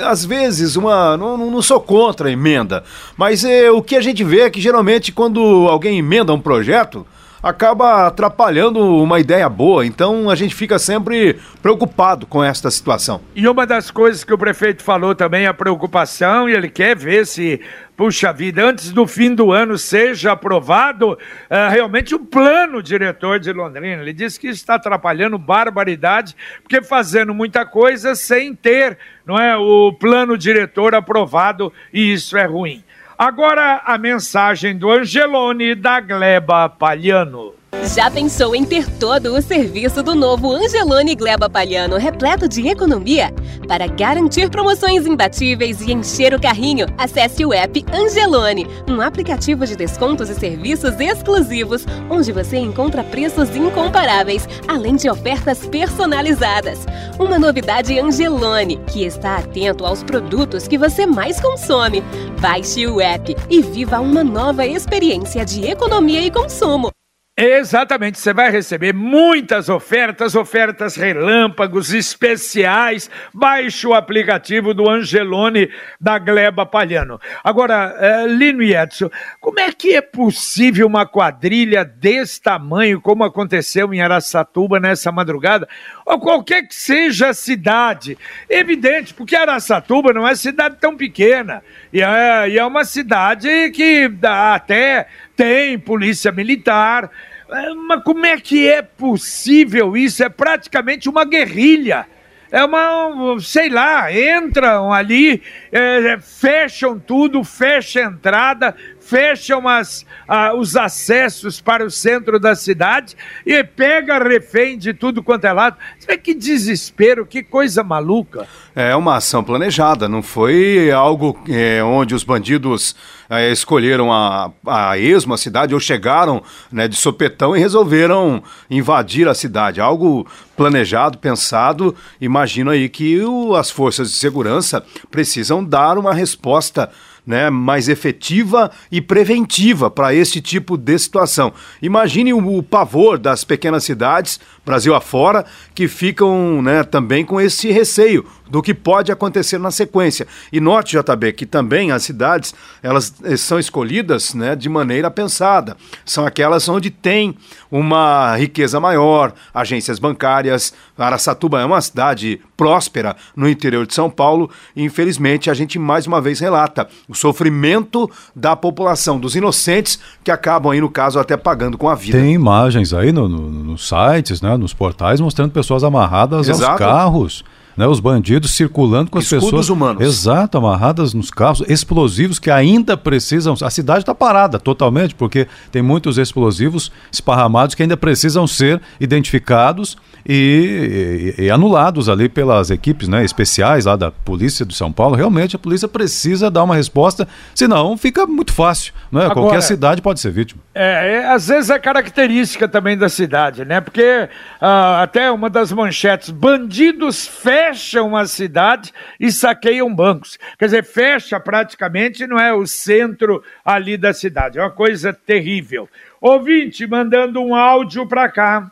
às 0.04 0.24
vezes, 0.24 0.76
uma. 0.76 1.16
Não, 1.16 1.36
não 1.36 1.62
sou 1.62 1.80
contra 1.80 2.28
a 2.28 2.32
emenda, 2.32 2.82
mas 3.16 3.44
é, 3.44 3.70
o 3.70 3.82
que 3.82 3.94
a 3.94 4.00
gente 4.00 4.24
vê 4.24 4.40
é 4.40 4.50
que 4.50 4.60
geralmente 4.60 5.12
quando 5.12 5.40
alguém 5.68 5.98
emenda 5.98 6.32
um 6.32 6.40
projeto, 6.40 7.06
acaba 7.46 8.08
atrapalhando 8.08 8.80
uma 8.80 9.20
ideia 9.20 9.48
boa. 9.48 9.86
Então 9.86 10.28
a 10.28 10.34
gente 10.34 10.54
fica 10.54 10.80
sempre 10.80 11.38
preocupado 11.62 12.26
com 12.26 12.42
esta 12.42 12.68
situação. 12.70 13.20
E 13.36 13.46
uma 13.46 13.64
das 13.64 13.88
coisas 13.88 14.24
que 14.24 14.34
o 14.34 14.38
prefeito 14.38 14.82
falou 14.82 15.14
também 15.14 15.44
é 15.44 15.46
a 15.46 15.54
preocupação, 15.54 16.48
e 16.48 16.54
ele 16.54 16.68
quer 16.68 16.96
ver 16.96 17.24
se 17.24 17.60
puxa 17.96 18.32
vida, 18.32 18.62
antes 18.62 18.92
do 18.92 19.06
fim 19.06 19.34
do 19.34 19.52
ano 19.52 19.78
seja 19.78 20.32
aprovado 20.32 21.12
uh, 21.12 21.70
realmente 21.70 22.14
o 22.14 22.18
plano 22.18 22.82
diretor 22.82 23.38
de 23.38 23.52
Londrina. 23.52 24.02
Ele 24.02 24.12
disse 24.12 24.38
que 24.38 24.48
está 24.48 24.74
atrapalhando 24.74 25.38
barbaridade, 25.38 26.36
porque 26.62 26.82
fazendo 26.82 27.32
muita 27.32 27.64
coisa 27.64 28.14
sem 28.14 28.54
ter 28.54 28.98
não 29.24 29.38
é, 29.38 29.56
o 29.56 29.92
plano 29.92 30.36
diretor 30.38 30.94
aprovado, 30.94 31.72
e 31.92 32.12
isso 32.12 32.36
é 32.36 32.44
ruim. 32.44 32.84
Agora 33.18 33.80
a 33.86 33.96
mensagem 33.96 34.76
do 34.76 34.90
Angelone 34.90 35.74
da 35.74 36.00
Gleba 36.00 36.68
Palhano. 36.68 37.55
Já 37.84 38.10
pensou 38.10 38.54
em 38.54 38.64
ter 38.64 38.90
todo 38.98 39.34
o 39.34 39.40
serviço 39.40 40.02
do 40.02 40.14
novo 40.14 40.52
Angelone 40.52 41.14
Gleba 41.14 41.48
Palhano 41.48 41.96
repleto 41.96 42.48
de 42.48 42.68
economia? 42.68 43.32
Para 43.68 43.86
garantir 43.86 44.50
promoções 44.50 45.06
imbatíveis 45.06 45.80
e 45.80 45.92
encher 45.92 46.34
o 46.34 46.40
carrinho, 46.40 46.86
acesse 46.98 47.44
o 47.44 47.52
app 47.52 47.84
Angelone, 47.92 48.66
um 48.88 49.00
aplicativo 49.00 49.64
de 49.64 49.76
descontos 49.76 50.28
e 50.28 50.34
serviços 50.34 50.98
exclusivos, 51.00 51.86
onde 52.10 52.32
você 52.32 52.58
encontra 52.58 53.04
preços 53.04 53.54
incomparáveis, 53.54 54.48
além 54.68 54.96
de 54.96 55.08
ofertas 55.08 55.66
personalizadas. 55.66 56.86
Uma 57.18 57.38
novidade 57.38 57.98
Angelone, 57.98 58.78
que 58.88 59.04
está 59.04 59.36
atento 59.36 59.86
aos 59.86 60.02
produtos 60.02 60.68
que 60.68 60.76
você 60.76 61.06
mais 61.06 61.40
consome. 61.40 62.02
Baixe 62.40 62.86
o 62.86 63.00
app 63.00 63.34
e 63.48 63.62
viva 63.62 64.00
uma 64.00 64.22
nova 64.22 64.66
experiência 64.66 65.44
de 65.44 65.64
economia 65.64 66.20
e 66.20 66.30
consumo. 66.30 66.90
Exatamente, 67.38 68.18
você 68.18 68.32
vai 68.32 68.50
receber 68.50 68.94
muitas 68.94 69.68
ofertas, 69.68 70.34
ofertas 70.34 70.96
relâmpagos, 70.96 71.92
especiais. 71.92 73.10
Baixe 73.30 73.86
o 73.86 73.92
aplicativo 73.92 74.72
do 74.72 74.88
Angelone 74.88 75.70
da 76.00 76.18
Gleba 76.18 76.64
Palhano. 76.64 77.20
Agora, 77.44 78.24
uh, 78.24 78.26
Lino 78.26 78.62
e 78.62 78.74
Edson, 78.74 79.10
como 79.38 79.60
é 79.60 79.70
que 79.70 79.94
é 79.94 80.00
possível 80.00 80.86
uma 80.86 81.04
quadrilha 81.04 81.84
desse 81.84 82.40
tamanho, 82.40 83.02
como 83.02 83.22
aconteceu 83.22 83.92
em 83.92 84.00
Araçatuba 84.00 84.80
nessa 84.80 85.12
madrugada, 85.12 85.68
ou 86.06 86.18
qualquer 86.18 86.66
que 86.66 86.74
seja 86.74 87.28
a 87.28 87.34
cidade? 87.34 88.16
Evidente, 88.48 89.12
porque 89.12 89.36
Araçatuba 89.36 90.10
não 90.10 90.26
é 90.26 90.34
cidade 90.34 90.78
tão 90.80 90.96
pequena, 90.96 91.62
e 91.92 92.00
é, 92.00 92.48
e 92.48 92.58
é 92.58 92.64
uma 92.64 92.86
cidade 92.86 93.70
que 93.72 94.08
dá 94.08 94.54
até 94.54 95.06
tem 95.36 95.78
polícia 95.78 96.32
militar. 96.32 97.10
É, 97.48 97.74
mas 97.74 98.02
como 98.02 98.26
é 98.26 98.40
que 98.40 98.66
é 98.66 98.82
possível 98.82 99.96
isso? 99.96 100.24
É 100.24 100.28
praticamente 100.28 101.08
uma 101.08 101.24
guerrilha. 101.24 102.06
É 102.50 102.64
uma, 102.64 103.38
sei 103.40 103.68
lá, 103.68 104.10
entram 104.12 104.92
ali, 104.92 105.42
é, 105.70 106.16
fecham 106.18 106.98
tudo, 106.98 107.42
fecha 107.42 108.00
a 108.00 108.04
entrada, 108.04 108.74
fecham 109.06 109.68
as, 109.68 110.04
ah, 110.26 110.52
os 110.54 110.76
acessos 110.76 111.60
para 111.60 111.84
o 111.84 111.90
centro 111.90 112.40
da 112.40 112.56
cidade 112.56 113.16
e 113.44 113.62
pega 113.62 114.18
refém 114.18 114.76
de 114.76 114.92
tudo 114.92 115.22
quanto 115.22 115.44
é 115.44 115.52
lado. 115.52 115.76
Que 116.22 116.34
desespero, 116.34 117.24
que 117.24 117.42
coisa 117.42 117.84
maluca. 117.84 118.48
É 118.74 118.96
uma 118.96 119.16
ação 119.16 119.44
planejada, 119.44 120.08
não 120.08 120.22
foi 120.22 120.90
algo 120.90 121.38
é, 121.48 121.82
onde 121.84 122.14
os 122.14 122.24
bandidos 122.24 122.96
é, 123.30 123.50
escolheram 123.50 124.12
a, 124.12 124.50
a 124.66 124.98
esmo 124.98 125.34
a 125.34 125.38
cidade 125.38 125.72
ou 125.72 125.80
chegaram 125.80 126.42
né, 126.70 126.88
de 126.88 126.96
sopetão 126.96 127.56
e 127.56 127.60
resolveram 127.60 128.42
invadir 128.68 129.28
a 129.28 129.34
cidade. 129.34 129.80
Algo 129.80 130.26
planejado, 130.56 131.18
pensado. 131.18 131.94
Imagino 132.20 132.70
aí 132.70 132.88
que 132.88 133.20
o, 133.20 133.54
as 133.54 133.70
forças 133.70 134.10
de 134.10 134.16
segurança 134.16 134.84
precisam 135.10 135.64
dar 135.64 135.96
uma 135.96 136.12
resposta 136.12 136.90
né, 137.26 137.50
mais 137.50 137.88
efetiva 137.88 138.70
e 138.90 139.00
preventiva 139.00 139.90
para 139.90 140.14
esse 140.14 140.40
tipo 140.40 140.76
de 140.76 140.96
situação. 140.98 141.52
Imagine 141.82 142.32
o, 142.32 142.58
o, 142.58 142.62
pavor 142.62 143.18
das 143.18 143.42
pequenas 143.44 143.84
cidades, 143.84 144.38
Brasil 144.64 144.94
afora, 144.94 145.44
que 145.74 145.88
ficam 145.88 146.62
né, 146.62 146.84
também 146.84 147.24
com 147.24 147.40
esse 147.40 147.70
receio 147.72 148.24
do 148.48 148.62
que 148.62 148.74
pode 148.74 149.10
acontecer 149.10 149.58
na 149.58 149.70
sequência. 149.70 150.26
E 150.52 150.60
note, 150.60 150.96
JB, 150.96 151.32
que 151.32 151.46
também 151.46 151.90
as 151.90 152.02
cidades 152.02 152.54
elas 152.82 153.14
eh, 153.24 153.36
são 153.36 153.58
escolhidas 153.58 154.34
né, 154.34 154.54
de 154.54 154.68
maneira 154.68 155.10
pensada. 155.10 155.76
São 156.04 156.26
aquelas 156.26 156.68
onde 156.68 156.90
tem 156.90 157.36
uma 157.70 158.36
riqueza 158.36 158.78
maior, 158.80 159.32
agências 159.52 159.98
bancárias. 159.98 160.72
Araçatuba 160.96 161.60
é 161.60 161.64
uma 161.64 161.80
cidade 161.80 162.40
próspera 162.56 163.16
no 163.34 163.48
interior 163.48 163.86
de 163.86 163.94
São 163.94 164.08
Paulo 164.08 164.50
e, 164.74 164.82
infelizmente, 164.82 165.50
a 165.50 165.54
gente 165.54 165.78
mais 165.78 166.06
uma 166.06 166.20
vez 166.20 166.40
relata 166.40 166.88
o 167.08 167.14
sofrimento 167.14 168.10
da 168.34 168.56
população, 168.56 169.18
dos 169.18 169.34
inocentes 169.34 169.98
que 170.24 170.30
acabam 170.30 170.72
aí, 170.72 170.80
no 170.80 170.88
caso, 170.88 171.18
até 171.18 171.36
pagando 171.36 171.76
com 171.76 171.88
a 171.88 171.94
vida. 171.94 172.18
Tem 172.18 172.32
imagens 172.32 172.94
aí 172.94 173.12
nos 173.12 173.30
no, 173.30 173.38
no 173.38 173.78
sites, 173.78 174.40
né, 174.40 174.56
nos 174.56 174.72
portais, 174.72 175.20
mostrando 175.20 175.50
pessoas 175.50 175.84
amarradas 175.84 176.48
Exato. 176.48 176.70
aos 176.70 176.78
carros 176.78 177.44
né, 177.76 177.86
os 177.86 178.00
bandidos 178.00 178.52
circulando 178.52 179.10
com 179.10 179.18
as 179.18 179.24
Escudos 179.24 179.46
pessoas. 179.46 179.68
humanos. 179.68 180.02
Exato, 180.02 180.58
amarradas 180.58 181.12
nos 181.12 181.30
carros, 181.30 181.62
explosivos 181.68 182.38
que 182.38 182.50
ainda 182.50 182.96
precisam. 182.96 183.54
A 183.62 183.70
cidade 183.70 184.00
está 184.00 184.14
parada 184.14 184.58
totalmente, 184.58 185.14
porque 185.14 185.46
tem 185.70 185.82
muitos 185.82 186.18
explosivos 186.18 186.90
esparramados 187.12 187.74
que 187.74 187.82
ainda 187.82 187.96
precisam 187.96 188.46
ser 188.46 188.80
identificados 188.98 189.96
e, 190.28 191.34
e, 191.38 191.44
e 191.44 191.50
anulados 191.50 192.08
ali 192.08 192.28
pelas 192.28 192.70
equipes 192.70 193.08
né, 193.08 193.24
especiais 193.24 193.84
lá 193.84 193.96
da 193.96 194.10
Polícia 194.10 194.66
de 194.66 194.74
São 194.74 194.92
Paulo. 194.92 195.14
Realmente 195.14 195.56
a 195.56 195.58
polícia 195.58 195.86
precisa 195.88 196.50
dar 196.50 196.64
uma 196.64 196.74
resposta, 196.74 197.28
senão 197.54 197.96
fica 197.96 198.26
muito 198.26 198.52
fácil. 198.52 198.92
Né? 199.10 199.20
Agora- 199.20 199.34
Qualquer 199.34 199.62
cidade 199.62 200.02
pode 200.02 200.20
ser 200.20 200.30
vítima. 200.32 200.60
É, 200.74 201.14
é, 201.14 201.26
às 201.28 201.48
vezes 201.48 201.70
é 201.70 201.78
característica 201.78 202.66
também 202.68 202.98
da 202.98 203.08
cidade, 203.08 203.64
né? 203.64 203.80
Porque 203.80 204.28
ah, 204.60 205.02
até 205.02 205.30
uma 205.30 205.48
das 205.48 205.72
manchetes, 205.72 206.30
bandidos 206.30 207.26
fecham 207.26 208.16
a 208.16 208.26
cidade 208.26 208.92
e 209.18 209.30
saqueiam 209.30 209.94
bancos. 209.94 210.38
Quer 210.58 210.66
dizer, 210.66 210.84
fecha 210.84 211.38
praticamente, 211.38 212.26
não 212.26 212.38
é 212.38 212.52
o 212.52 212.66
centro 212.66 213.42
ali 213.64 213.96
da 213.96 214.12
cidade. 214.12 214.58
É 214.58 214.62
uma 214.62 214.70
coisa 214.70 215.12
terrível. 215.12 215.88
Ouvinte, 216.20 216.86
mandando 216.86 217.40
um 217.40 217.54
áudio 217.54 218.06
para 218.06 218.28
cá. 218.28 218.70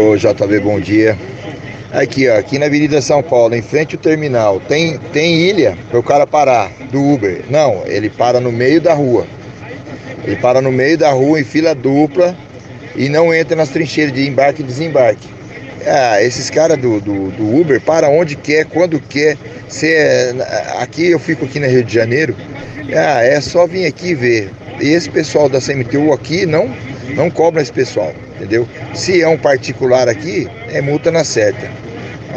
Ô 0.00 0.16
JB, 0.16 0.60
bom 0.60 0.78
dia. 0.78 1.18
Aqui, 1.90 2.28
ó, 2.28 2.38
aqui 2.38 2.56
na 2.56 2.66
Avenida 2.66 3.02
São 3.02 3.20
Paulo, 3.20 3.56
em 3.56 3.62
frente 3.62 3.96
ao 3.96 4.00
terminal, 4.00 4.60
tem, 4.60 4.96
tem 5.12 5.34
ilha 5.40 5.76
para 5.90 5.98
o 5.98 6.04
cara 6.04 6.24
parar 6.24 6.70
do 6.92 7.02
Uber. 7.02 7.42
Não, 7.50 7.82
ele 7.84 8.08
para 8.08 8.38
no 8.38 8.52
meio 8.52 8.80
da 8.80 8.94
rua. 8.94 9.26
Ele 10.24 10.36
para 10.36 10.62
no 10.62 10.70
meio 10.70 10.96
da 10.96 11.10
rua 11.10 11.40
em 11.40 11.44
fila 11.44 11.74
dupla 11.74 12.36
e 12.94 13.08
não 13.08 13.34
entra 13.34 13.56
nas 13.56 13.70
trincheiras 13.70 14.14
de 14.14 14.24
embarque 14.24 14.62
e 14.62 14.64
desembarque. 14.64 15.26
Ah, 15.84 16.22
esses 16.22 16.48
caras 16.48 16.78
do, 16.78 17.00
do, 17.00 17.32
do 17.32 17.60
Uber 17.60 17.80
para 17.80 18.08
onde 18.08 18.36
quer, 18.36 18.66
quando 18.66 19.00
quer. 19.00 19.36
Cê, 19.66 19.94
é- 19.94 20.34
aqui 20.78 21.10
eu 21.10 21.18
fico 21.18 21.44
aqui 21.44 21.58
na 21.58 21.66
Rio 21.66 21.82
de 21.82 21.92
Janeiro. 21.92 22.36
Ah, 22.94 23.24
é 23.24 23.40
só 23.40 23.66
vir 23.66 23.84
aqui 23.84 24.14
ver. 24.14 24.52
Esse 24.80 25.10
pessoal 25.10 25.48
da 25.48 25.60
CMTU 25.60 26.12
aqui 26.12 26.46
não, 26.46 26.72
não 27.14 27.30
cobra 27.30 27.60
esse 27.60 27.72
pessoal, 27.72 28.14
entendeu? 28.36 28.66
Se 28.94 29.20
é 29.20 29.28
um 29.28 29.36
particular 29.36 30.08
aqui, 30.08 30.48
é 30.68 30.80
multa 30.80 31.10
na 31.10 31.24
certa. 31.24 31.68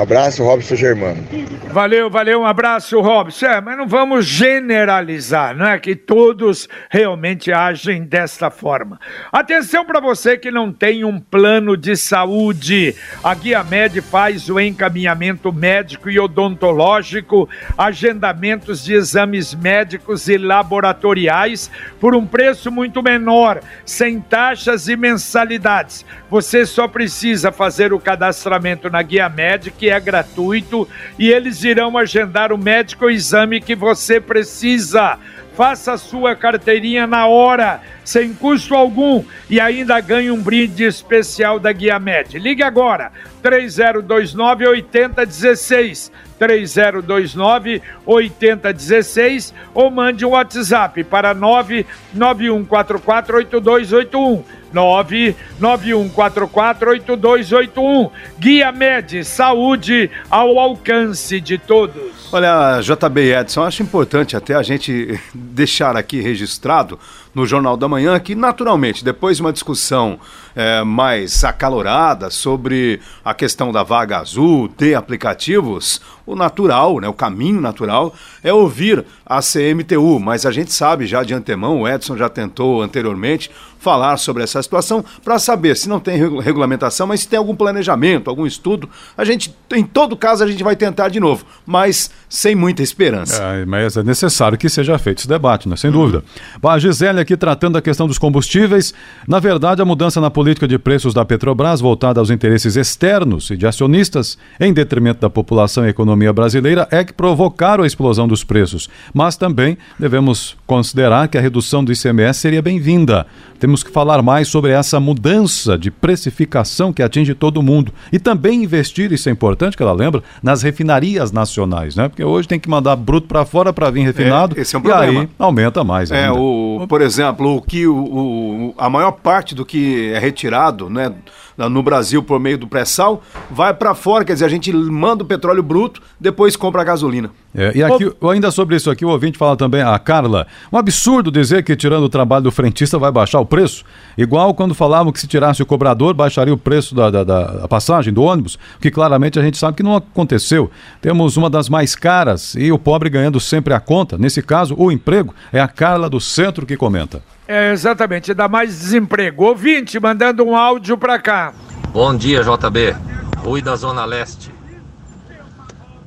Abraço, 0.01 0.43
Robson 0.43 0.75
Germano. 0.75 1.23
Valeu, 1.67 2.09
valeu, 2.09 2.41
um 2.41 2.45
abraço, 2.45 2.99
Robson. 2.99 3.45
É, 3.45 3.61
mas 3.61 3.77
não 3.77 3.87
vamos 3.87 4.25
generalizar, 4.25 5.55
não 5.55 5.67
é 5.67 5.77
que 5.77 5.95
todos 5.95 6.67
realmente 6.89 7.51
agem 7.51 8.03
desta 8.03 8.49
forma. 8.49 8.99
Atenção 9.31 9.85
para 9.85 9.99
você 9.99 10.39
que 10.39 10.49
não 10.49 10.73
tem 10.73 11.03
um 11.05 11.19
plano 11.19 11.77
de 11.77 11.95
saúde. 11.95 12.95
A 13.23 13.35
Guia 13.35 13.63
Med 13.63 14.01
faz 14.01 14.49
o 14.49 14.59
encaminhamento 14.59 15.53
médico 15.53 16.09
e 16.09 16.19
odontológico, 16.19 17.47
agendamentos 17.77 18.83
de 18.83 18.95
exames 18.95 19.53
médicos 19.53 20.27
e 20.27 20.35
laboratoriais 20.35 21.69
por 21.99 22.15
um 22.15 22.25
preço 22.25 22.71
muito 22.71 23.03
menor, 23.03 23.61
sem 23.85 24.19
taxas 24.19 24.87
e 24.87 24.97
mensalidades. 24.97 26.03
Você 26.27 26.65
só 26.65 26.87
precisa 26.87 27.51
fazer 27.51 27.93
o 27.93 27.99
cadastramento 27.99 28.89
na 28.89 29.03
Guia 29.03 29.29
Med, 29.29 29.69
que 29.69 29.90
é 29.91 29.99
gratuito, 29.99 30.87
e 31.17 31.29
eles 31.29 31.63
irão 31.63 31.97
agendar 31.97 32.51
o 32.51 32.57
médico 32.57 33.05
ou 33.05 33.11
exame 33.11 33.61
que 33.61 33.75
você 33.75 34.19
precisa. 34.19 35.17
Faça 35.55 35.97
sua 35.97 36.35
carteirinha 36.35 37.05
na 37.05 37.27
hora, 37.27 37.81
sem 38.03 38.33
custo 38.33 38.73
algum, 38.73 39.23
e 39.49 39.59
ainda 39.59 39.99
ganhe 39.99 40.31
um 40.31 40.41
brinde 40.41 40.85
especial 40.85 41.59
da 41.59 41.71
Guia 41.71 41.99
Med. 41.99 42.39
Ligue 42.39 42.63
agora, 42.63 43.11
3029 43.41 44.67
8016. 44.67 46.11
3029 46.39 47.81
8016 48.05 49.53
ou 49.75 49.91
mande 49.91 50.25
um 50.25 50.29
WhatsApp 50.29 51.03
para 51.03 51.35
99144 51.35 53.37
8281. 53.37 54.43
99144 54.73 56.91
8281. 56.91 58.09
Guia 58.39 58.71
Med, 58.71 59.23
saúde 59.23 60.09
ao 60.29 60.57
alcance 60.57 61.41
de 61.41 61.57
todos. 61.57 62.29
Olha, 62.31 62.79
JB 62.81 63.33
Edson, 63.33 63.63
acho 63.63 63.83
importante 63.83 64.35
até 64.35 64.55
a 64.55 64.63
gente 64.63 65.19
deixar 65.35 65.97
aqui 65.97 66.21
registrado 66.21 66.97
no 67.33 67.45
Jornal 67.45 67.77
da 67.77 67.87
Manhã 67.87 68.19
que, 68.19 68.35
naturalmente, 68.35 69.03
depois 69.03 69.37
de 69.37 69.43
uma 69.43 69.53
discussão 69.53 70.19
eh, 70.55 70.83
mais 70.83 71.43
acalorada 71.43 72.29
sobre 72.29 72.99
a 73.23 73.33
questão 73.33 73.71
da 73.71 73.83
vaga 73.83 74.19
azul, 74.19 74.67
ter 74.67 74.95
aplicativos, 74.95 76.01
o 76.25 76.35
natural, 76.35 76.99
né, 76.99 77.07
o 77.07 77.13
caminho 77.13 77.59
natural 77.61 78.13
é 78.43 78.53
ouvir 78.53 79.03
a 79.25 79.39
CMTU, 79.41 80.19
mas 80.19 80.45
a 80.45 80.51
gente 80.51 80.71
sabe 80.73 81.05
já 81.05 81.23
de 81.23 81.33
antemão, 81.33 81.81
o 81.81 81.87
Edson 81.87 82.17
já 82.17 82.29
tentou 82.29 82.81
anteriormente 82.81 83.49
falar 83.79 84.17
sobre 84.17 84.43
essa 84.43 84.61
situação 84.61 85.03
para 85.23 85.39
saber 85.39 85.75
se 85.75 85.89
não 85.89 85.99
tem 85.99 86.15
regu- 86.15 86.37
regulamentação, 86.39 87.07
mas 87.07 87.21
se 87.21 87.27
tem 87.27 87.39
algum 87.39 87.55
planejamento, 87.55 88.29
algum 88.29 88.45
estudo, 88.45 88.87
a 89.17 89.25
gente, 89.25 89.55
em 89.73 89.83
todo 89.83 90.15
caso, 90.15 90.43
a 90.43 90.47
gente 90.47 90.63
vai 90.63 90.75
tentar 90.75 91.09
de 91.09 91.19
novo, 91.19 91.43
mas 91.65 92.11
sem 92.29 92.53
muita 92.53 92.83
esperança. 92.83 93.41
É, 93.41 93.65
mas 93.65 93.97
é 93.97 94.03
necessário 94.03 94.55
que 94.55 94.69
seja 94.69 94.99
feito 94.99 95.19
esse 95.19 95.27
debate, 95.27 95.67
né? 95.67 95.75
sem 95.75 95.89
dúvida. 95.89 96.23
Bom, 96.61 96.69
a 96.69 96.77
Gisele 96.77 97.19
aqui 97.19 97.35
tratando 97.35 97.73
da 97.73 97.81
questão 97.81 98.05
dos 98.05 98.19
combustíveis. 98.19 98.93
Na 99.27 99.39
verdade, 99.39 99.81
a 99.81 99.85
mudança 99.85 100.21
na 100.21 100.29
política 100.29 100.67
de 100.67 100.77
preços 100.77 101.11
da 101.11 101.25
Petrobras, 101.25 101.81
voltada 101.81 102.19
aos 102.19 102.29
interesses 102.29 102.75
externos 102.75 103.49
e 103.49 103.57
de 103.57 103.65
acionistas, 103.65 104.37
em 104.59 104.71
detrimento 104.71 105.19
da 105.21 105.29
população 105.29 105.83
e 105.85 105.89
economia 105.89 106.10
brasileira, 106.33 106.87
é 106.91 107.03
que 107.03 107.13
provocaram 107.13 107.83
a 107.83 107.87
explosão 107.87 108.27
dos 108.27 108.43
preços. 108.43 108.89
Mas 109.13 109.35
também 109.35 109.77
devemos 109.99 110.55
considerar 110.67 111.27
que 111.27 111.37
a 111.37 111.41
redução 111.41 111.83
do 111.83 111.91
ICMS 111.91 112.39
seria 112.39 112.61
bem-vinda. 112.61 113.25
Temos 113.59 113.83
que 113.83 113.91
falar 113.91 114.21
mais 114.23 114.47
sobre 114.47 114.71
essa 114.71 114.99
mudança 114.99 115.77
de 115.77 115.91
precificação 115.91 116.91
que 116.91 117.03
atinge 117.03 117.33
todo 117.35 117.61
mundo. 117.61 117.91
E 118.11 118.17
também 118.19 118.63
investir, 118.63 119.11
isso 119.11 119.29
é 119.29 119.31
importante 119.31 119.77
que 119.77 119.83
ela 119.83 119.93
lembra, 119.93 120.23
nas 120.41 120.61
refinarias 120.61 121.31
nacionais, 121.31 121.95
né? 121.95 122.07
Porque 122.09 122.23
hoje 122.23 122.47
tem 122.47 122.59
que 122.59 122.69
mandar 122.69 122.95
bruto 122.95 123.27
para 123.27 123.45
fora 123.45 123.71
para 123.73 123.89
vir 123.89 124.01
refinado. 124.03 124.59
esse 124.59 124.75
é 124.75 124.79
um 124.79 124.81
e 124.81 124.85
problema. 124.85 125.21
aí 125.21 125.29
aumenta 125.37 125.83
mais. 125.83 126.09
É, 126.11 126.27
ainda. 126.27 126.39
o, 126.39 126.85
por 126.87 127.01
exemplo, 127.01 127.55
o 127.57 127.61
que 127.61 127.85
o, 127.87 127.95
o- 127.95 128.73
a 128.77 128.89
maior 128.89 129.11
parte 129.11 129.53
do 129.53 129.65
que 129.65 130.11
é 130.13 130.19
retirado, 130.19 130.89
né, 130.89 131.11
no 131.57 131.83
Brasil 131.83 132.23
por 132.23 132.39
meio 132.39 132.57
do 132.57 132.65
pré-sal, 132.67 133.21
vai 133.51 133.73
para 133.73 133.93
fora, 133.93 134.25
quer 134.25 134.33
dizer, 134.33 134.45
a 134.45 134.49
gente 134.49 134.73
manda 134.73 135.23
o 135.23 135.27
petróleo 135.27 135.61
bruto, 135.61 136.00
depois 136.19 136.55
compra 136.55 136.81
a 136.81 136.85
gasolina. 136.85 137.31
É, 137.53 137.71
e 137.75 137.83
aqui, 137.83 138.11
ainda 138.29 138.49
sobre 138.49 138.75
isso 138.75 138.89
aqui, 138.89 139.03
o 139.03 139.09
ouvinte 139.09 139.37
fala 139.37 139.57
também, 139.57 139.81
a 139.81 139.97
Carla, 139.99 140.47
um 140.71 140.77
absurdo 140.77 141.31
dizer 141.31 141.63
que 141.63 141.75
tirando 141.75 142.03
o 142.03 142.09
trabalho 142.09 142.43
do 142.43 142.51
frentista 142.51 142.97
vai 142.97 143.11
baixar 143.11 143.39
o 143.39 143.45
preço. 143.45 143.83
Igual 144.17 144.53
quando 144.53 144.73
falavam 144.73 145.11
que 145.11 145.19
se 145.19 145.27
tirasse 145.27 145.61
o 145.61 145.65
cobrador, 145.65 146.13
baixaria 146.13 146.53
o 146.53 146.57
preço 146.57 146.95
da, 146.95 147.09
da, 147.09 147.23
da 147.23 147.67
passagem 147.67 148.13
do 148.13 148.23
ônibus, 148.23 148.57
que 148.79 148.89
claramente 148.89 149.37
a 149.37 149.41
gente 149.41 149.57
sabe 149.57 149.77
que 149.77 149.83
não 149.83 149.95
aconteceu. 149.95 150.71
Temos 151.01 151.37
uma 151.37 151.49
das 151.49 151.67
mais 151.67 151.95
caras 151.95 152.55
e 152.55 152.71
o 152.71 152.79
pobre 152.79 153.09
ganhando 153.09 153.39
sempre 153.39 153.73
a 153.73 153.79
conta. 153.79 154.17
Nesse 154.17 154.41
caso, 154.41 154.75
o 154.77 154.91
emprego 154.91 155.33
é 155.51 155.59
a 155.59 155.67
Carla 155.67 156.09
do 156.09 156.19
Centro 156.19 156.65
que 156.65 156.77
comenta. 156.77 157.21
É, 157.47 157.71
exatamente, 157.71 158.33
dá 158.33 158.47
mais 158.47 158.69
desemprego. 158.79 159.43
Ouvinte, 159.43 159.99
mandando 159.99 160.43
um 160.43 160.55
áudio 160.55 160.97
para 160.97 161.19
cá. 161.19 161.53
Bom 161.91 162.15
dia, 162.15 162.41
JB. 162.43 162.95
Oi 163.43 163.61
da 163.61 163.75
Zona 163.75 164.05
Leste. 164.05 164.60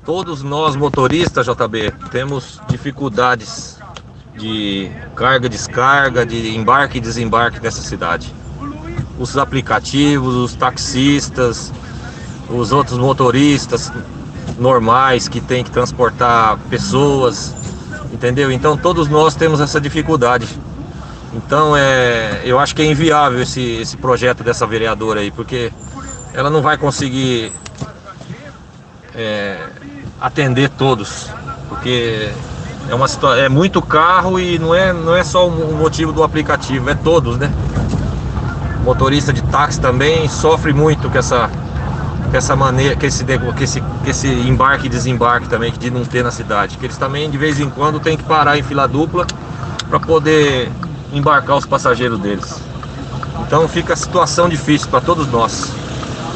Todos 0.04 0.42
nós 0.42 0.76
motoristas, 0.76 1.46
JB, 1.46 1.90
temos 2.10 2.60
dificuldades 2.68 3.78
de 4.36 4.90
carga, 5.16 5.48
descarga, 5.48 6.26
de 6.26 6.54
embarque 6.54 6.98
e 6.98 7.00
desembarque 7.00 7.58
nessa 7.58 7.80
cidade. 7.80 8.30
Os 9.18 9.38
aplicativos, 9.38 10.34
os 10.34 10.54
taxistas, 10.54 11.72
os 12.50 12.70
outros 12.70 12.98
motoristas 12.98 13.90
normais 14.58 15.26
que 15.26 15.40
têm 15.40 15.64
que 15.64 15.70
transportar 15.70 16.58
pessoas, 16.68 17.54
entendeu? 18.12 18.52
Então 18.52 18.76
todos 18.76 19.08
nós 19.08 19.34
temos 19.34 19.58
essa 19.58 19.80
dificuldade. 19.80 20.46
Então 21.32 21.74
é, 21.74 22.42
eu 22.44 22.58
acho 22.58 22.74
que 22.76 22.82
é 22.82 22.84
inviável 22.84 23.40
esse, 23.40 23.62
esse 23.80 23.96
projeto 23.96 24.44
dessa 24.44 24.66
vereadora 24.66 25.20
aí, 25.20 25.30
porque 25.30 25.72
ela 26.34 26.50
não 26.50 26.60
vai 26.60 26.76
conseguir 26.76 27.52
é, 29.14 29.58
atender 30.20 30.68
todos, 30.70 31.28
porque 31.68 32.30
é 32.88 32.94
uma 32.94 33.06
é 33.38 33.48
muito 33.48 33.80
carro 33.80 34.38
e 34.38 34.58
não 34.58 34.74
é, 34.74 34.92
não 34.92 35.14
é 35.14 35.24
só 35.24 35.48
o 35.48 35.76
motivo 35.76 36.12
do 36.12 36.22
aplicativo, 36.22 36.88
é 36.90 36.94
todos, 36.94 37.38
né? 37.38 37.52
Motorista 38.82 39.32
de 39.32 39.42
táxi 39.42 39.80
também 39.80 40.28
sofre 40.28 40.72
muito 40.72 41.08
com 41.08 41.16
essa, 41.16 41.50
com 42.30 42.36
essa 42.36 42.54
maneira, 42.54 42.94
com 42.96 43.06
esse, 43.06 43.24
com 43.24 43.62
esse, 43.62 43.80
com 43.80 44.10
esse 44.10 44.28
embarque 44.28 44.86
e 44.86 44.90
desembarque 44.90 45.48
também 45.48 45.72
de 45.72 45.90
não 45.90 46.04
ter 46.04 46.22
na 46.22 46.30
cidade, 46.30 46.76
que 46.76 46.84
eles 46.84 46.98
também 46.98 47.30
de 47.30 47.38
vez 47.38 47.58
em 47.58 47.70
quando 47.70 47.98
têm 47.98 48.16
que 48.16 48.24
parar 48.24 48.58
em 48.58 48.62
fila 48.62 48.86
dupla 48.86 49.26
para 49.88 49.98
poder 49.98 50.70
embarcar 51.12 51.56
os 51.56 51.64
passageiros 51.64 52.18
deles. 52.18 52.60
Então 53.46 53.66
fica 53.68 53.94
a 53.94 53.96
situação 53.96 54.48
difícil 54.48 54.88
para 54.88 55.00
todos 55.00 55.26
nós. 55.28 55.72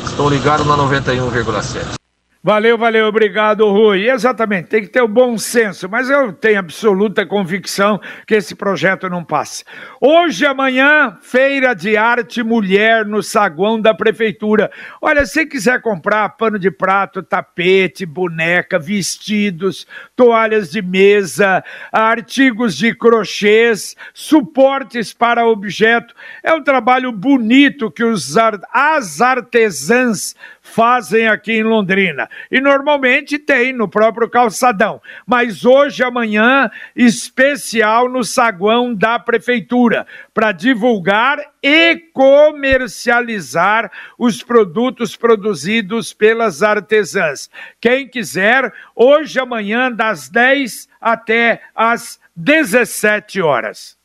Estou 0.07 0.29
ligado 0.31 0.65
na 0.65 0.77
91,7. 0.77 1.98
Valeu, 2.41 2.79
valeu, 2.79 3.07
obrigado, 3.09 3.69
Rui. 3.69 4.09
Exatamente, 4.09 4.69
tem 4.69 4.83
que 4.83 4.89
ter 4.89 5.03
o 5.03 5.09
bom 5.09 5.37
senso, 5.37 5.89
mas 5.89 6.09
eu 6.09 6.33
tenho 6.33 6.61
absoluta 6.61 7.27
convicção 7.27 8.01
que 8.25 8.37
esse 8.37 8.55
projeto 8.55 9.11
não 9.11 9.25
passa. 9.25 9.65
Hoje, 10.01 10.47
amanhã, 10.47 11.19
Feira 11.21 11.75
de 11.75 11.97
Arte 11.97 12.41
Mulher 12.45 13.05
no 13.05 13.25
saguão 13.25 13.81
da 13.81 13.93
Prefeitura. 13.93 14.71
Olha, 15.03 15.27
se 15.27 15.45
quiser 15.47 15.83
comprar 15.83 16.29
pano 16.29 16.61
de 16.61 16.71
prato, 16.71 17.25
tapete, 17.25 18.07
boneca, 18.07 18.79
vestidos, 18.79 19.85
toalhas 20.15 20.71
de 20.71 20.81
mesa, 20.81 21.65
artigos 21.91 22.77
de 22.77 22.95
crochês, 22.95 23.97
suportes 24.15 25.13
para 25.13 25.45
objeto, 25.45 26.15
é 26.45 26.55
um 26.55 26.63
trabalho 26.63 27.11
bonito 27.11 27.91
que 27.91 28.05
os, 28.05 28.37
as 28.73 29.21
artesãs 29.21 30.37
fazem 30.73 31.27
aqui 31.27 31.53
em 31.53 31.63
Londrina. 31.63 32.29
E 32.51 32.61
normalmente 32.61 33.39
tem 33.39 33.73
no 33.73 33.89
próprio 33.89 34.29
calçadão. 34.29 35.03
Mas 35.27 35.65
hoje, 35.65 36.03
amanhã, 36.03 36.71
especial 36.95 38.09
no 38.09 38.23
saguão 38.23 38.95
da 38.95 39.19
prefeitura, 39.19 40.07
para 40.33 40.53
divulgar 40.53 41.39
e 41.63 41.97
comercializar 42.13 43.91
os 44.17 44.43
produtos 44.43 45.17
produzidos 45.17 46.13
pelas 46.13 46.63
artesãs. 46.63 47.51
Quem 47.81 48.07
quiser, 48.07 48.73
hoje, 48.95 49.41
amanhã, 49.41 49.91
das 49.91 50.29
10 50.29 50.89
até 51.01 51.61
as 51.75 52.21
17 52.37 53.41
horas. 53.43 53.98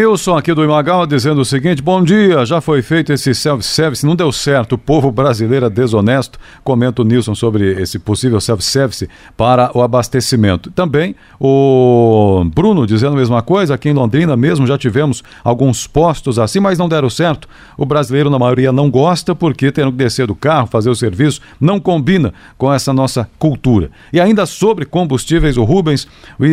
Wilson 0.00 0.34
aqui 0.38 0.54
do 0.54 0.64
Imagal 0.64 1.06
dizendo 1.06 1.42
o 1.42 1.44
seguinte: 1.44 1.82
bom 1.82 2.02
dia, 2.02 2.46
já 2.46 2.58
foi 2.58 2.80
feito 2.80 3.12
esse 3.12 3.34
self-service, 3.34 4.06
não 4.06 4.16
deu 4.16 4.32
certo, 4.32 4.72
o 4.72 4.78
povo 4.78 5.12
brasileiro 5.12 5.66
é 5.66 5.70
desonesto. 5.70 6.38
Comenta 6.64 7.02
o 7.02 7.04
Nilson 7.04 7.34
sobre 7.34 7.78
esse 7.78 7.98
possível 7.98 8.40
self-service 8.40 9.08
para 9.36 9.70
o 9.76 9.82
abastecimento. 9.82 10.70
Também 10.70 11.14
o 11.38 12.44
Bruno 12.54 12.86
dizendo 12.86 13.12
a 13.12 13.18
mesma 13.18 13.42
coisa, 13.42 13.74
aqui 13.74 13.90
em 13.90 13.92
Londrina 13.92 14.34
mesmo 14.38 14.66
já 14.66 14.78
tivemos 14.78 15.22
alguns 15.44 15.86
postos 15.86 16.38
assim, 16.38 16.60
mas 16.60 16.78
não 16.78 16.88
deram 16.88 17.10
certo. 17.10 17.46
O 17.76 17.84
brasileiro, 17.84 18.30
na 18.30 18.38
maioria, 18.38 18.72
não 18.72 18.90
gosta 18.90 19.34
porque 19.34 19.70
tendo 19.70 19.92
que 19.92 19.98
descer 19.98 20.26
do 20.26 20.34
carro, 20.34 20.66
fazer 20.66 20.88
o 20.88 20.94
serviço, 20.94 21.42
não 21.60 21.78
combina 21.78 22.32
com 22.56 22.72
essa 22.72 22.92
nossa 22.92 23.28
cultura. 23.38 23.90
E 24.14 24.18
ainda 24.18 24.46
sobre 24.46 24.86
combustíveis, 24.86 25.58
o 25.58 25.64
Rubens, 25.64 26.08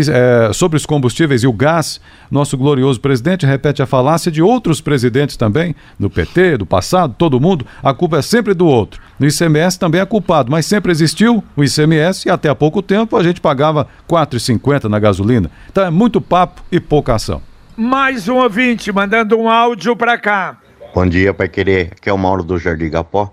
é, 0.10 0.51
sobre 0.51 0.75
os 0.75 0.86
combustíveis 0.86 1.44
e 1.44 1.48
o 1.48 1.54
gás, 1.54 2.01
nosso 2.30 2.58
glorioso 2.58 3.00
presidente 3.00 3.37
repete 3.46 3.82
a 3.82 3.86
falácia 3.86 4.32
de 4.32 4.41
outros 4.41 4.82
presidentes 4.82 5.38
também, 5.38 5.75
do 6.00 6.10
PT, 6.10 6.58
do 6.58 6.65
passado, 6.65 7.15
todo 7.17 7.39
mundo, 7.39 7.65
a 7.84 7.94
culpa 7.94 8.17
é 8.17 8.22
sempre 8.22 8.53
do 8.53 8.65
outro. 8.65 9.01
No 9.20 9.27
ICMS 9.27 9.79
também 9.79 10.01
é 10.01 10.06
culpado, 10.06 10.51
mas 10.51 10.65
sempre 10.65 10.91
existiu 10.91 11.44
o 11.56 11.63
ICMS 11.63 12.27
e 12.27 12.32
até 12.32 12.50
há 12.50 12.56
pouco 12.56 12.82
tempo 12.82 13.15
a 13.17 13.24
gente 13.24 13.41
pagava 13.41 13.84
R$ 13.84 14.15
4,50 14.15 14.86
na 14.86 15.00
gasolina. 15.00 15.51
Então 15.70 15.84
é 15.84 15.89
muito 15.89 16.22
papo 16.22 16.63
e 16.72 16.79
pouca 16.79 17.15
ação. 17.15 17.41
Mais 17.75 18.27
um 18.27 18.38
ouvinte 18.38 18.91
mandando 18.91 19.38
um 19.38 19.50
áudio 19.50 19.96
para 19.96 20.17
cá. 20.17 20.58
Bom 20.96 21.06
dia, 21.06 21.34
Pai 21.34 21.48
Querer. 21.48 21.91
Aqui 21.91 22.10
é 22.10 22.13
o 22.13 22.17
Mauro 22.17 22.44
do 22.44 22.58
Jardim 22.58 22.89
Gapó. 22.89 23.32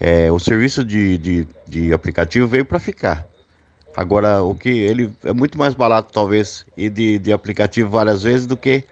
É, 0.00 0.32
o 0.32 0.38
serviço 0.40 0.84
de, 0.84 1.16
de, 1.16 1.48
de 1.68 1.92
aplicativo 1.92 2.48
veio 2.48 2.64
para 2.64 2.80
ficar. 2.80 3.24
Agora, 3.96 4.42
o 4.42 4.54
que 4.54 4.68
ele 4.68 5.12
é 5.22 5.32
muito 5.32 5.58
mais 5.58 5.74
barato, 5.74 6.12
talvez, 6.12 6.64
ir 6.76 6.90
de, 6.90 7.18
de 7.18 7.32
aplicativo 7.32 7.90
várias 7.90 8.22
vezes 8.22 8.46
do 8.46 8.56
que 8.56 8.84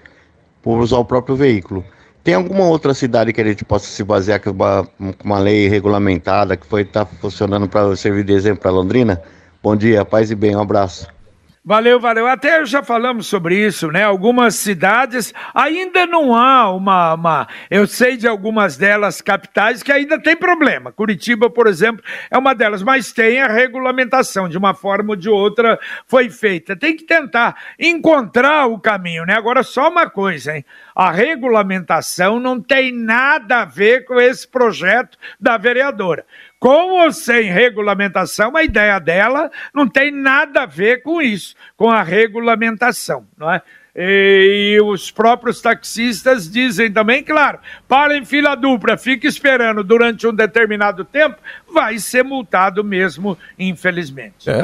por 0.63 0.79
usar 0.79 0.99
o 0.99 1.05
próprio 1.05 1.37
veículo. 1.37 1.85
Tem 2.23 2.35
alguma 2.35 2.65
outra 2.65 2.93
cidade 2.93 3.33
que 3.33 3.41
a 3.41 3.45
gente 3.45 3.65
possa 3.65 3.87
se 3.87 4.05
basear 4.05 4.41
com 4.41 4.51
uma, 4.51 4.87
uma 5.25 5.39
lei 5.39 5.69
regulamentada 5.69 6.57
que 6.57 6.67
foi 6.67 6.83
estar 6.83 7.07
tá 7.07 7.13
funcionando 7.21 7.67
para 7.69 7.97
servir 7.97 8.25
de 8.25 8.33
exemplo 8.33 8.61
para 8.61 8.71
Londrina? 8.71 9.23
Bom 9.63 9.75
dia, 9.75 10.05
paz 10.05 10.31
e 10.31 10.35
bem, 10.35 10.55
um 10.55 10.61
abraço. 10.61 11.20
Valeu, 11.63 12.01
valeu. 12.01 12.27
Até 12.27 12.65
já 12.65 12.83
falamos 12.83 13.27
sobre 13.27 13.55
isso, 13.55 13.89
né? 13.89 14.03
Algumas 14.03 14.55
cidades 14.55 15.35
ainda 15.55 16.07
não 16.07 16.35
há 16.35 16.73
uma, 16.75 17.13
uma. 17.13 17.49
Eu 17.71 17.87
sei 17.87 18.17
de 18.17 18.27
algumas 18.27 18.79
delas 18.79 19.21
capitais 19.21 19.83
que 19.83 19.93
ainda 19.93 20.19
tem 20.19 20.35
problema. 20.35 20.91
Curitiba, 20.91 21.51
por 21.51 21.67
exemplo, 21.67 22.03
é 22.31 22.39
uma 22.39 22.55
delas, 22.55 22.83
mas 22.83 23.13
tem 23.13 23.43
a 23.43 23.47
regulamentação, 23.47 24.49
de 24.49 24.57
uma 24.57 24.73
forma 24.73 25.11
ou 25.11 25.17
de 25.17 25.29
outra 25.29 25.79
foi 26.07 26.31
feita. 26.31 26.75
Tem 26.75 26.97
que 26.97 27.05
tentar 27.05 27.55
encontrar 27.79 28.67
o 28.67 28.81
caminho, 28.81 29.27
né? 29.27 29.35
Agora, 29.35 29.63
só 29.63 29.91
uma 29.91 30.09
coisa, 30.09 30.57
hein? 30.57 30.65
A 30.97 31.11
regulamentação 31.11 32.41
não 32.41 32.59
tem 32.59 32.91
nada 32.91 33.61
a 33.61 33.65
ver 33.67 34.07
com 34.07 34.19
esse 34.19 34.49
projeto 34.49 35.19
da 35.39 35.59
vereadora 35.59 36.25
com 36.61 37.03
ou 37.03 37.11
sem 37.11 37.51
regulamentação, 37.51 38.55
a 38.55 38.63
ideia 38.63 38.99
dela 39.01 39.51
não 39.75 39.89
tem 39.89 40.13
nada 40.13 40.63
a 40.63 40.67
ver 40.67 41.03
com 41.03 41.21
isso, 41.23 41.57
com 41.75 41.91
a 41.91 42.03
regulamentação, 42.03 43.27
não 43.37 43.51
é? 43.51 43.63
E, 43.95 44.79
os 44.85 45.11
próprios 45.11 45.61
taxistas 45.61 46.49
dizem 46.49 46.93
também, 46.93 47.25
claro, 47.25 47.59
para 47.89 48.17
em 48.17 48.25
fila 48.25 48.55
dupla, 48.55 48.97
fique 48.97 49.27
esperando 49.27 49.83
durante 49.83 50.27
um 50.27 50.33
determinado 50.33 51.05
tempo, 51.05 51.37
vai 51.73 51.99
ser 51.99 52.25
multado 52.25 52.85
mesmo, 52.85 53.37
infelizmente. 53.59 54.49
É, 54.49 54.61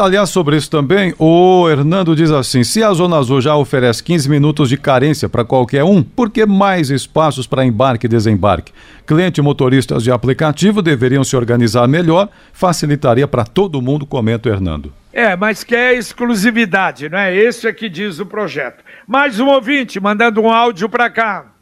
aliás, 0.00 0.30
sobre 0.30 0.56
isso 0.56 0.70
também, 0.70 1.14
o 1.18 1.68
Hernando 1.68 2.16
diz 2.16 2.30
assim: 2.30 2.64
se 2.64 2.82
a 2.82 2.92
Zona 2.92 3.18
Azul 3.18 3.40
já 3.40 3.54
oferece 3.54 4.02
15 4.02 4.28
minutos 4.30 4.68
de 4.68 4.76
carência 4.76 5.28
para 5.28 5.44
qualquer 5.44 5.84
um, 5.84 6.02
por 6.02 6.30
que 6.30 6.46
mais 6.46 6.90
espaços 6.90 7.46
para 7.46 7.64
embarque 7.64 8.06
e 8.06 8.08
desembarque? 8.08 8.72
Cliente 9.06 9.40
e 9.40 9.42
motoristas 9.42 10.02
de 10.02 10.10
aplicativo 10.10 10.80
deveriam 10.80 11.24
se 11.24 11.36
organizar 11.36 11.86
melhor, 11.86 12.28
facilitaria 12.52 13.28
para 13.28 13.44
todo 13.44 13.82
mundo, 13.82 14.06
comenta 14.06 14.48
o 14.48 14.52
Hernando. 14.52 14.99
É, 15.12 15.34
mas 15.34 15.64
quer 15.64 15.94
exclusividade, 15.94 17.08
não 17.08 17.18
é? 17.18 17.34
Esse 17.34 17.66
é 17.66 17.72
que 17.72 17.88
diz 17.88 18.20
o 18.20 18.26
projeto. 18.26 18.84
Mais 19.06 19.40
um 19.40 19.48
ouvinte 19.48 19.98
mandando 19.98 20.40
um 20.40 20.50
áudio 20.50 20.88
para 20.88 21.10
cá. 21.10 21.52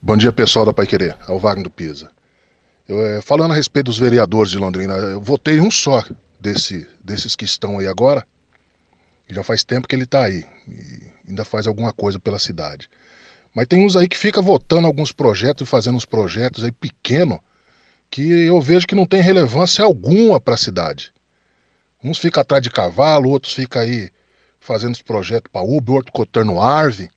Bom 0.00 0.16
dia, 0.16 0.32
pessoal 0.32 0.64
da 0.64 0.72
Pai 0.72 0.86
Querer. 0.86 1.16
É 1.28 1.32
o 1.32 1.38
Wagner 1.38 1.64
do 1.64 1.70
Pisa. 1.70 2.10
Eu, 2.88 3.04
é, 3.04 3.20
falando 3.20 3.52
a 3.52 3.54
respeito 3.54 3.86
dos 3.86 3.98
vereadores 3.98 4.50
de 4.50 4.58
Londrina, 4.58 4.94
eu 4.94 5.20
votei 5.20 5.60
um 5.60 5.70
só 5.70 6.02
desse, 6.40 6.86
desses 7.02 7.36
que 7.36 7.44
estão 7.44 7.78
aí 7.78 7.86
agora. 7.86 8.26
Já 9.28 9.42
faz 9.42 9.62
tempo 9.62 9.86
que 9.86 9.94
ele 9.94 10.04
está 10.04 10.24
aí. 10.24 10.44
E 10.68 11.28
ainda 11.28 11.44
faz 11.44 11.66
alguma 11.66 11.92
coisa 11.92 12.18
pela 12.18 12.38
cidade. 12.38 12.88
Mas 13.54 13.66
tem 13.66 13.84
uns 13.84 13.94
aí 13.96 14.08
que 14.08 14.16
fica 14.16 14.40
votando 14.40 14.86
alguns 14.86 15.12
projetos 15.12 15.66
e 15.66 15.70
fazendo 15.70 15.96
uns 15.96 16.04
projetos 16.06 16.64
aí 16.64 16.72
pequeno 16.72 17.40
que 18.14 18.46
eu 18.46 18.60
vejo 18.60 18.86
que 18.86 18.94
não 18.94 19.06
tem 19.06 19.20
relevância 19.20 19.84
alguma 19.84 20.40
para 20.40 20.54
a 20.54 20.56
cidade. 20.56 21.12
Uns 22.00 22.16
ficam 22.16 22.42
atrás 22.42 22.62
de 22.62 22.70
cavalo, 22.70 23.28
outros 23.28 23.52
ficam 23.52 23.82
aí 23.82 24.08
fazendo 24.60 24.94
os 24.94 25.02
projetos 25.02 25.50
para 25.50 25.66
Uber, 25.66 25.96
outro 25.96 26.12
cotando 26.12 26.60
árvore. 26.60 27.10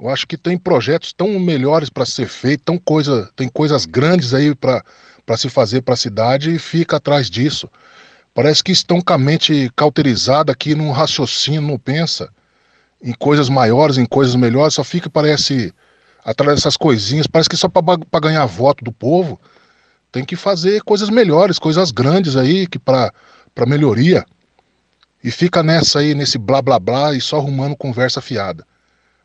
Eu 0.00 0.08
acho 0.08 0.26
que 0.26 0.38
tem 0.38 0.56
projetos 0.56 1.12
tão 1.12 1.38
melhores 1.38 1.90
para 1.90 2.06
ser 2.06 2.28
feito, 2.28 2.64
tão 2.64 2.78
coisa, 2.78 3.28
tem 3.36 3.46
coisas 3.46 3.84
grandes 3.84 4.32
aí 4.32 4.54
para 4.54 5.36
se 5.36 5.50
fazer 5.50 5.82
para 5.82 5.92
a 5.92 5.98
cidade 5.98 6.50
e 6.50 6.58
fica 6.58 6.96
atrás 6.96 7.28
disso. 7.28 7.68
Parece 8.32 8.64
que 8.64 8.72
estão 8.72 9.02
com 9.02 9.12
a 9.12 9.18
mente 9.18 9.70
cauterizada 9.76 10.50
aqui, 10.50 10.74
não 10.74 10.92
raciocínio, 10.92 11.60
não 11.60 11.78
pensa 11.78 12.30
em 13.02 13.12
coisas 13.12 13.50
maiores, 13.50 13.98
em 13.98 14.06
coisas 14.06 14.34
melhores, 14.34 14.72
só 14.72 14.82
fica, 14.82 15.10
parece, 15.10 15.74
atrás 16.24 16.54
dessas 16.54 16.78
coisinhas, 16.78 17.26
parece 17.26 17.50
que 17.50 17.56
só 17.58 17.68
para 17.68 18.20
ganhar 18.20 18.46
voto 18.46 18.82
do 18.82 18.90
povo. 18.90 19.38
Tem 20.16 20.24
que 20.24 20.34
fazer 20.34 20.80
coisas 20.80 21.10
melhores, 21.10 21.58
coisas 21.58 21.90
grandes 21.90 22.36
aí, 22.36 22.66
que 22.66 22.78
para 22.78 23.12
melhoria. 23.66 24.24
E 25.22 25.30
fica 25.30 25.62
nessa 25.62 25.98
aí, 25.98 26.14
nesse 26.14 26.38
blá 26.38 26.62
blá 26.62 26.78
blá 26.78 27.12
e 27.12 27.20
só 27.20 27.36
arrumando 27.36 27.76
conversa 27.76 28.22
fiada. 28.22 28.66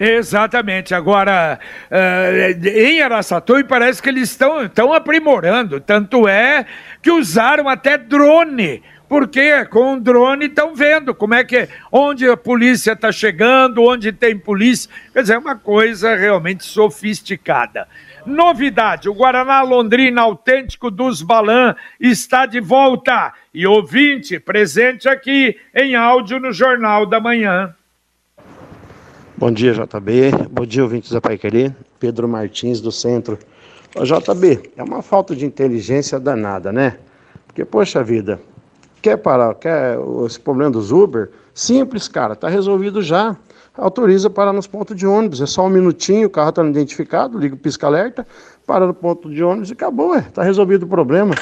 Exatamente. 0.00 0.94
Agora, 0.94 1.60
uh, 1.90 2.66
em 2.66 3.02
Araçatuba 3.02 3.62
parece 3.64 4.02
que 4.02 4.08
eles 4.08 4.30
estão 4.30 4.94
aprimorando. 4.94 5.78
Tanto 5.78 6.26
é 6.26 6.64
que 7.02 7.10
usaram 7.10 7.68
até 7.68 7.98
drone 7.98 8.82
porque 9.10 9.64
com 9.64 9.94
o 9.94 10.00
drone 10.00 10.46
estão 10.46 10.72
vendo 10.72 11.12
como 11.12 11.34
é 11.34 11.42
que 11.42 11.68
onde 11.90 12.28
a 12.28 12.36
polícia 12.36 12.92
está 12.92 13.10
chegando, 13.10 13.82
onde 13.82 14.12
tem 14.12 14.38
polícia. 14.38 14.88
Quer 15.12 15.22
dizer, 15.22 15.34
é 15.34 15.38
uma 15.38 15.56
coisa 15.56 16.14
realmente 16.14 16.64
sofisticada. 16.64 17.88
Novidade: 18.24 19.08
o 19.08 19.14
Guaraná 19.14 19.62
Londrina 19.62 20.22
autêntico 20.22 20.92
dos 20.92 21.22
Balan 21.22 21.74
está 21.98 22.46
de 22.46 22.60
volta. 22.60 23.34
E 23.52 23.66
ouvinte, 23.66 24.38
presente 24.38 25.08
aqui 25.08 25.58
em 25.74 25.96
áudio 25.96 26.38
no 26.38 26.52
Jornal 26.52 27.04
da 27.04 27.18
Manhã. 27.18 27.74
Bom 29.40 29.50
dia, 29.50 29.72
JB. 29.72 30.32
Bom 30.50 30.66
dia, 30.66 30.82
ouvintes 30.82 31.10
da 31.10 31.18
Pai 31.18 31.38
Querer. 31.38 31.74
Pedro 31.98 32.28
Martins, 32.28 32.78
do 32.78 32.92
Centro. 32.92 33.38
Ô, 33.96 34.04
JB, 34.04 34.70
é 34.76 34.82
uma 34.82 35.00
falta 35.00 35.34
de 35.34 35.46
inteligência 35.46 36.20
danada, 36.20 36.70
né? 36.70 36.98
Porque, 37.46 37.64
poxa 37.64 38.04
vida, 38.04 38.38
Quer 39.00 39.16
parar, 39.16 39.54
quer 39.54 39.96
esse 40.26 40.38
problema 40.38 40.70
dos 40.70 40.92
Uber? 40.92 41.30
Simples, 41.54 42.06
cara, 42.06 42.36
tá 42.36 42.50
resolvido 42.50 43.00
já. 43.00 43.34
Autoriza 43.74 44.28
parar 44.28 44.52
nos 44.52 44.66
pontos 44.66 44.94
de 44.94 45.06
ônibus, 45.06 45.40
é 45.40 45.46
só 45.46 45.64
um 45.64 45.70
minutinho, 45.70 46.26
o 46.26 46.30
carro 46.30 46.50
está 46.50 46.62
identificado, 46.62 47.38
liga 47.38 47.54
o 47.54 47.58
pisca-alerta, 47.58 48.26
para 48.66 48.86
no 48.86 48.92
ponto 48.92 49.30
de 49.30 49.42
ônibus 49.42 49.70
e 49.70 49.72
acabou, 49.72 50.14
é, 50.14 50.20
tá 50.20 50.42
resolvido 50.42 50.82
o 50.82 50.86
problema. 50.86 51.34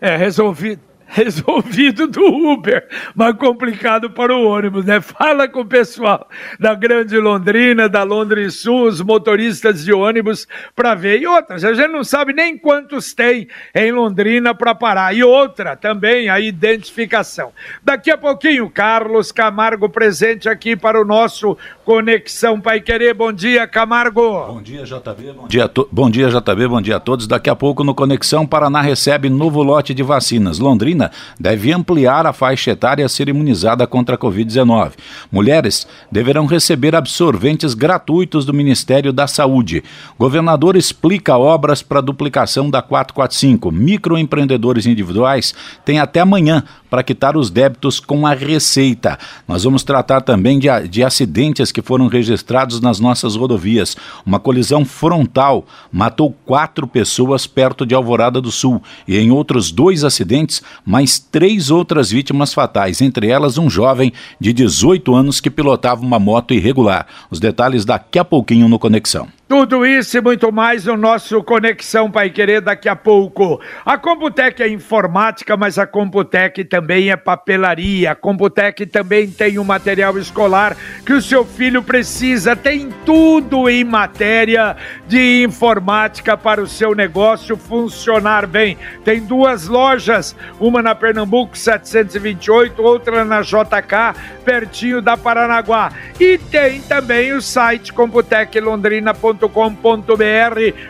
É, 0.00 0.16
resolvido 0.16 0.80
resolvido 1.06 2.06
do 2.06 2.24
Uber, 2.24 2.86
mas 3.14 3.36
complicado 3.36 4.10
para 4.10 4.34
o 4.34 4.46
ônibus, 4.46 4.84
né? 4.84 5.00
Fala 5.00 5.48
com 5.48 5.60
o 5.60 5.66
pessoal 5.66 6.28
da 6.58 6.74
Grande 6.74 7.16
Londrina, 7.16 7.88
da 7.88 8.02
Londres 8.02 8.60
Sul, 8.60 8.86
os 8.86 9.00
motoristas 9.00 9.84
de 9.84 9.92
ônibus 9.92 10.46
para 10.74 10.94
ver. 10.94 11.20
E 11.20 11.26
outras, 11.26 11.64
a 11.64 11.72
gente 11.72 11.92
não 11.92 12.04
sabe 12.04 12.32
nem 12.32 12.58
quantos 12.58 13.14
tem 13.14 13.48
em 13.74 13.92
Londrina 13.92 14.54
para 14.54 14.74
parar. 14.74 15.14
E 15.14 15.22
outra 15.22 15.76
também, 15.76 16.28
a 16.28 16.40
identificação. 16.40 17.52
Daqui 17.82 18.10
a 18.10 18.18
pouquinho, 18.18 18.68
Carlos 18.68 19.30
Camargo 19.30 19.88
presente 19.88 20.48
aqui 20.48 20.76
para 20.76 21.00
o 21.00 21.04
nosso 21.04 21.56
Conexão 21.84 22.60
Pai 22.60 22.80
Querer. 22.80 23.14
Bom 23.14 23.32
dia, 23.32 23.66
Camargo. 23.66 24.46
Bom 24.46 24.62
dia, 24.62 24.82
JB. 24.84 25.32
Bom 25.32 25.48
dia, 25.48 25.70
bom 25.92 26.10
dia, 26.10 26.28
JB. 26.28 26.68
Bom 26.68 26.82
dia 26.82 26.96
a 26.96 27.00
todos. 27.00 27.26
Daqui 27.26 27.48
a 27.48 27.56
pouco 27.56 27.84
no 27.84 27.94
Conexão 27.94 28.46
Paraná 28.46 28.80
recebe 28.80 29.28
novo 29.28 29.62
lote 29.62 29.94
de 29.94 30.02
vacinas. 30.02 30.58
Londrina 30.58 30.95
deve 31.38 31.72
ampliar 31.72 32.26
a 32.26 32.32
faixa 32.32 32.70
etária 32.70 33.04
a 33.04 33.08
ser 33.08 33.28
imunizada 33.28 33.86
contra 33.86 34.14
a 34.14 34.18
Covid-19. 34.18 34.92
Mulheres 35.30 35.86
deverão 36.10 36.46
receber 36.46 36.94
absorventes 36.94 37.74
gratuitos 37.74 38.44
do 38.44 38.54
Ministério 38.54 39.12
da 39.12 39.26
Saúde. 39.26 39.82
Governador 40.18 40.76
explica 40.76 41.36
obras 41.36 41.82
para 41.82 42.00
duplicação 42.00 42.70
da 42.70 42.80
445. 42.80 43.70
Microempreendedores 43.70 44.86
individuais 44.86 45.54
têm 45.84 45.98
até 45.98 46.20
amanhã 46.20 46.64
para 46.96 47.02
quitar 47.02 47.36
os 47.36 47.50
débitos 47.50 48.00
com 48.00 48.26
a 48.26 48.32
Receita. 48.32 49.18
Nós 49.46 49.64
vamos 49.64 49.82
tratar 49.82 50.22
também 50.22 50.58
de, 50.58 50.68
de 50.88 51.04
acidentes 51.04 51.70
que 51.70 51.82
foram 51.82 52.06
registrados 52.06 52.80
nas 52.80 52.98
nossas 52.98 53.36
rodovias. 53.36 53.94
Uma 54.24 54.40
colisão 54.40 54.82
frontal 54.82 55.66
matou 55.92 56.34
quatro 56.46 56.86
pessoas 56.86 57.46
perto 57.46 57.84
de 57.84 57.94
Alvorada 57.94 58.40
do 58.40 58.50
Sul 58.50 58.82
e 59.06 59.18
em 59.18 59.30
outros 59.30 59.70
dois 59.70 60.04
acidentes, 60.04 60.62
mais 60.86 61.18
três 61.18 61.70
outras 61.70 62.10
vítimas 62.10 62.54
fatais, 62.54 63.02
entre 63.02 63.28
elas 63.28 63.58
um 63.58 63.68
jovem 63.68 64.10
de 64.40 64.54
18 64.54 65.14
anos 65.14 65.38
que 65.38 65.50
pilotava 65.50 66.00
uma 66.00 66.18
moto 66.18 66.54
irregular. 66.54 67.06
Os 67.30 67.38
detalhes 67.38 67.84
daqui 67.84 68.18
a 68.18 68.24
pouquinho 68.24 68.70
no 68.70 68.78
Conexão. 68.78 69.35
Tudo 69.48 69.86
isso 69.86 70.18
e 70.18 70.20
muito 70.20 70.50
mais 70.50 70.86
no 70.86 70.96
nosso 70.96 71.40
Conexão 71.40 72.10
Pai 72.10 72.30
Querer 72.30 72.60
daqui 72.60 72.88
a 72.88 72.96
pouco. 72.96 73.60
A 73.84 73.96
Computec 73.96 74.60
é 74.60 74.68
informática, 74.68 75.56
mas 75.56 75.78
a 75.78 75.86
Computec 75.86 76.64
também 76.64 77.12
é 77.12 77.16
papelaria. 77.16 78.10
A 78.10 78.14
Computec 78.16 78.84
também 78.86 79.30
tem 79.30 79.56
o 79.56 79.64
material 79.64 80.18
escolar 80.18 80.76
que 81.06 81.12
o 81.12 81.22
seu 81.22 81.44
filho 81.44 81.80
precisa. 81.80 82.56
Tem 82.56 82.90
tudo 83.04 83.70
em 83.70 83.84
matéria 83.84 84.76
de 85.06 85.44
informática 85.44 86.36
para 86.36 86.60
o 86.60 86.66
seu 86.66 86.92
negócio 86.92 87.56
funcionar 87.56 88.48
bem. 88.48 88.76
Tem 89.04 89.20
duas 89.20 89.68
lojas, 89.68 90.34
uma 90.58 90.82
na 90.82 90.92
Pernambuco 90.92 91.56
728, 91.56 92.82
outra 92.82 93.24
na 93.24 93.42
JK, 93.42 94.42
pertinho 94.44 95.00
da 95.00 95.16
Paranaguá. 95.16 95.92
E 96.18 96.36
tem 96.36 96.80
também 96.80 97.32
o 97.32 97.40
site 97.40 97.92
computeclondrina.com 97.92 99.35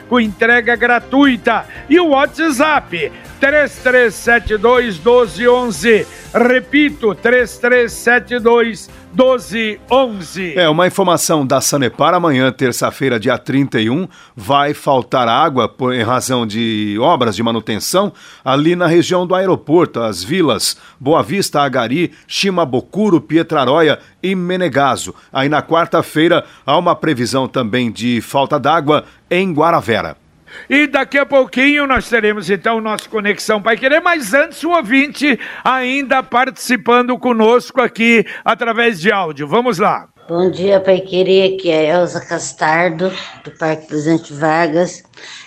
com 0.08 0.20
entrega 0.20 0.76
gratuita. 0.76 1.66
E 1.88 1.98
o 1.98 2.08
WhatsApp 2.08 3.12
3372 3.40 4.98
1211. 4.98 6.06
Repito, 6.34 7.14
3372 7.14 8.90
1211. 9.16 10.58
É, 10.58 10.68
uma 10.68 10.86
informação 10.86 11.46
da 11.46 11.60
Sanepar, 11.60 12.12
amanhã, 12.12 12.52
terça-feira, 12.52 13.18
dia 13.18 13.38
31, 13.38 14.06
vai 14.36 14.74
faltar 14.74 15.26
água 15.26 15.68
por, 15.68 15.94
em 15.94 16.02
razão 16.02 16.46
de 16.46 16.98
obras 17.00 17.34
de 17.34 17.42
manutenção 17.42 18.12
ali 18.44 18.76
na 18.76 18.86
região 18.86 19.26
do 19.26 19.34
aeroporto, 19.34 20.00
as 20.00 20.22
vilas 20.22 20.76
Boa 21.00 21.22
Vista, 21.22 21.62
Agari, 21.62 22.12
Chimabocuro, 22.26 23.20
Pietraróia 23.20 23.98
e 24.22 24.34
Menegaso. 24.34 25.14
Aí 25.32 25.48
na 25.48 25.62
quarta-feira 25.62 26.44
há 26.66 26.76
uma 26.76 26.94
previsão 26.94 27.48
também 27.48 27.90
de 27.90 28.20
falta 28.20 28.60
d'água 28.60 29.04
em 29.30 29.52
Guaravera. 29.52 30.25
E 30.68 30.86
daqui 30.86 31.18
a 31.18 31.26
pouquinho 31.26 31.86
nós 31.86 32.08
teremos 32.08 32.48
então 32.50 32.78
o 32.78 32.80
nosso 32.80 33.08
Conexão 33.08 33.62
Pai 33.62 33.76
Querer, 33.76 34.00
mas 34.00 34.34
antes 34.34 34.62
o 34.64 34.70
ouvinte 34.70 35.38
ainda 35.64 36.22
participando 36.22 37.18
conosco 37.18 37.80
aqui 37.80 38.24
através 38.44 39.00
de 39.00 39.12
áudio. 39.12 39.46
Vamos 39.46 39.78
lá. 39.78 40.08
Bom 40.28 40.50
dia, 40.50 40.80
Pai 40.80 41.00
Querer, 41.00 41.54
aqui 41.54 41.70
é 41.70 41.90
Elza 41.90 42.20
Castardo, 42.20 43.12
do 43.44 43.50
Parque 43.52 43.86
Presidente 43.86 44.32
Vargas. 44.32 45.04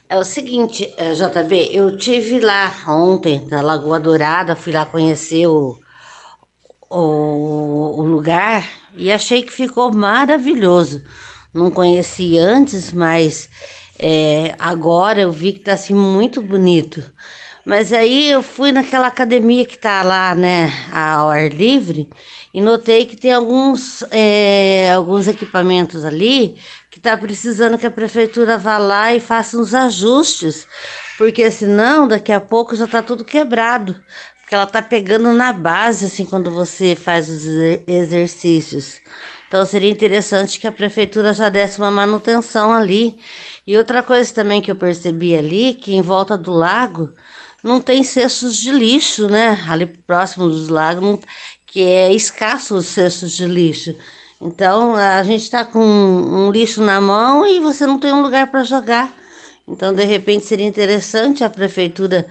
É 0.07 0.17
o 0.17 0.23
seguinte, 0.23 0.91
eh, 0.97 1.13
JB, 1.13 1.69
eu 1.73 1.97
tive 1.97 2.39
lá 2.39 2.73
ontem, 2.88 3.45
na 3.51 3.62
Lagoa 3.62 3.99
Dourada, 3.99 4.55
fui 4.55 4.71
lá 4.71 4.85
conhecer 4.85 5.45
o, 5.47 5.77
o, 6.89 7.99
o 7.99 8.01
lugar 8.03 8.65
e 8.95 9.12
achei 9.12 9.43
que 9.43 9.51
ficou 9.51 9.93
maravilhoso. 9.93 11.03
Não 11.53 11.69
conheci 11.69 12.38
antes, 12.38 12.93
mas 12.93 13.49
é, 13.99 14.55
agora 14.57 15.19
eu 15.21 15.31
vi 15.31 15.53
que 15.53 15.59
tá 15.59 15.73
assim 15.73 15.93
muito 15.93 16.41
bonito. 16.41 17.03
Mas 17.65 17.91
aí 17.91 18.31
eu 18.31 18.41
fui 18.41 18.71
naquela 18.71 19.07
academia 19.07 19.65
que 19.65 19.77
tá 19.77 20.01
lá, 20.01 20.33
né, 20.33 20.71
ao 20.91 21.29
ar 21.29 21.49
livre, 21.49 22.09
e 22.53 22.62
notei 22.62 23.05
que 23.05 23.15
tem 23.15 23.33
alguns, 23.33 24.01
é, 24.09 24.91
alguns 24.91 25.27
equipamentos 25.27 26.03
ali 26.03 26.57
que 26.89 26.99
tá 26.99 27.15
precisando 27.15 27.77
que 27.77 27.85
a 27.85 27.91
prefeitura 27.91 28.57
vá 28.57 28.77
lá 28.77 29.13
e 29.13 29.19
faça 29.19 29.57
uns 29.57 29.73
ajustes, 29.73 30.67
porque 31.17 31.51
senão 31.51 32.07
daqui 32.07 32.31
a 32.31 32.41
pouco 32.41 32.75
já 32.75 32.88
tá 32.88 33.03
tudo 33.03 33.23
quebrado. 33.23 34.01
Porque 34.49 34.55
ela 34.55 34.65
tá 34.65 34.81
pegando 34.81 35.31
na 35.31 35.53
base, 35.53 36.05
assim, 36.07 36.25
quando 36.25 36.49
você 36.49 36.95
faz 36.95 37.29
os 37.29 37.45
exercícios. 37.85 38.99
Então 39.47 39.63
seria 39.63 39.91
interessante 39.91 40.59
que 40.59 40.65
a 40.65 40.71
prefeitura 40.71 41.35
já 41.35 41.49
desse 41.49 41.77
uma 41.77 41.91
manutenção 41.91 42.73
ali. 42.73 43.19
E 43.67 43.77
outra 43.77 44.01
coisa 44.01 44.33
também 44.33 44.59
que 44.59 44.71
eu 44.71 44.75
percebi 44.75 45.35
ali, 45.35 45.75
que 45.75 45.93
em 45.93 46.01
volta 46.01 46.35
do 46.35 46.51
lago 46.51 47.13
não 47.63 47.79
tem 47.79 48.03
cestos 48.03 48.57
de 48.57 48.71
lixo, 48.71 49.27
né? 49.27 49.63
Ali 49.69 49.85
próximo 49.85 50.49
dos 50.49 50.67
lagos, 50.67 51.03
não, 51.03 51.19
que 51.67 51.83
é 51.83 52.12
escasso 52.12 52.73
os 52.73 52.88
cestos 52.88 53.33
de 53.33 53.45
lixo. 53.45 53.93
Então 54.41 54.95
a 54.95 55.21
gente 55.21 55.43
está 55.43 55.63
com 55.63 55.79
um 55.79 56.49
lixo 56.49 56.81
na 56.81 56.99
mão 56.99 57.45
e 57.45 57.59
você 57.59 57.85
não 57.85 57.99
tem 57.99 58.12
um 58.12 58.23
lugar 58.23 58.49
para 58.49 58.63
jogar. 58.63 59.13
Então, 59.67 59.93
de 59.93 60.03
repente, 60.03 60.47
seria 60.47 60.65
interessante 60.65 61.43
a 61.43 61.49
prefeitura 61.49 62.25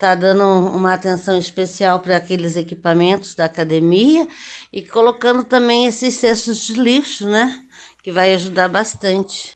estar 0.00 0.08
tá 0.08 0.14
dando 0.14 0.44
uma 0.74 0.94
atenção 0.94 1.38
especial 1.38 2.00
para 2.00 2.16
aqueles 2.16 2.56
equipamentos 2.56 3.34
da 3.34 3.44
academia 3.44 4.26
e 4.72 4.80
colocando 4.80 5.44
também 5.44 5.84
esses 5.84 6.14
cestos 6.14 6.66
de 6.66 6.72
lixo, 6.72 7.28
né? 7.28 7.62
Que 8.02 8.10
vai 8.10 8.32
ajudar 8.32 8.68
bastante. 8.68 9.52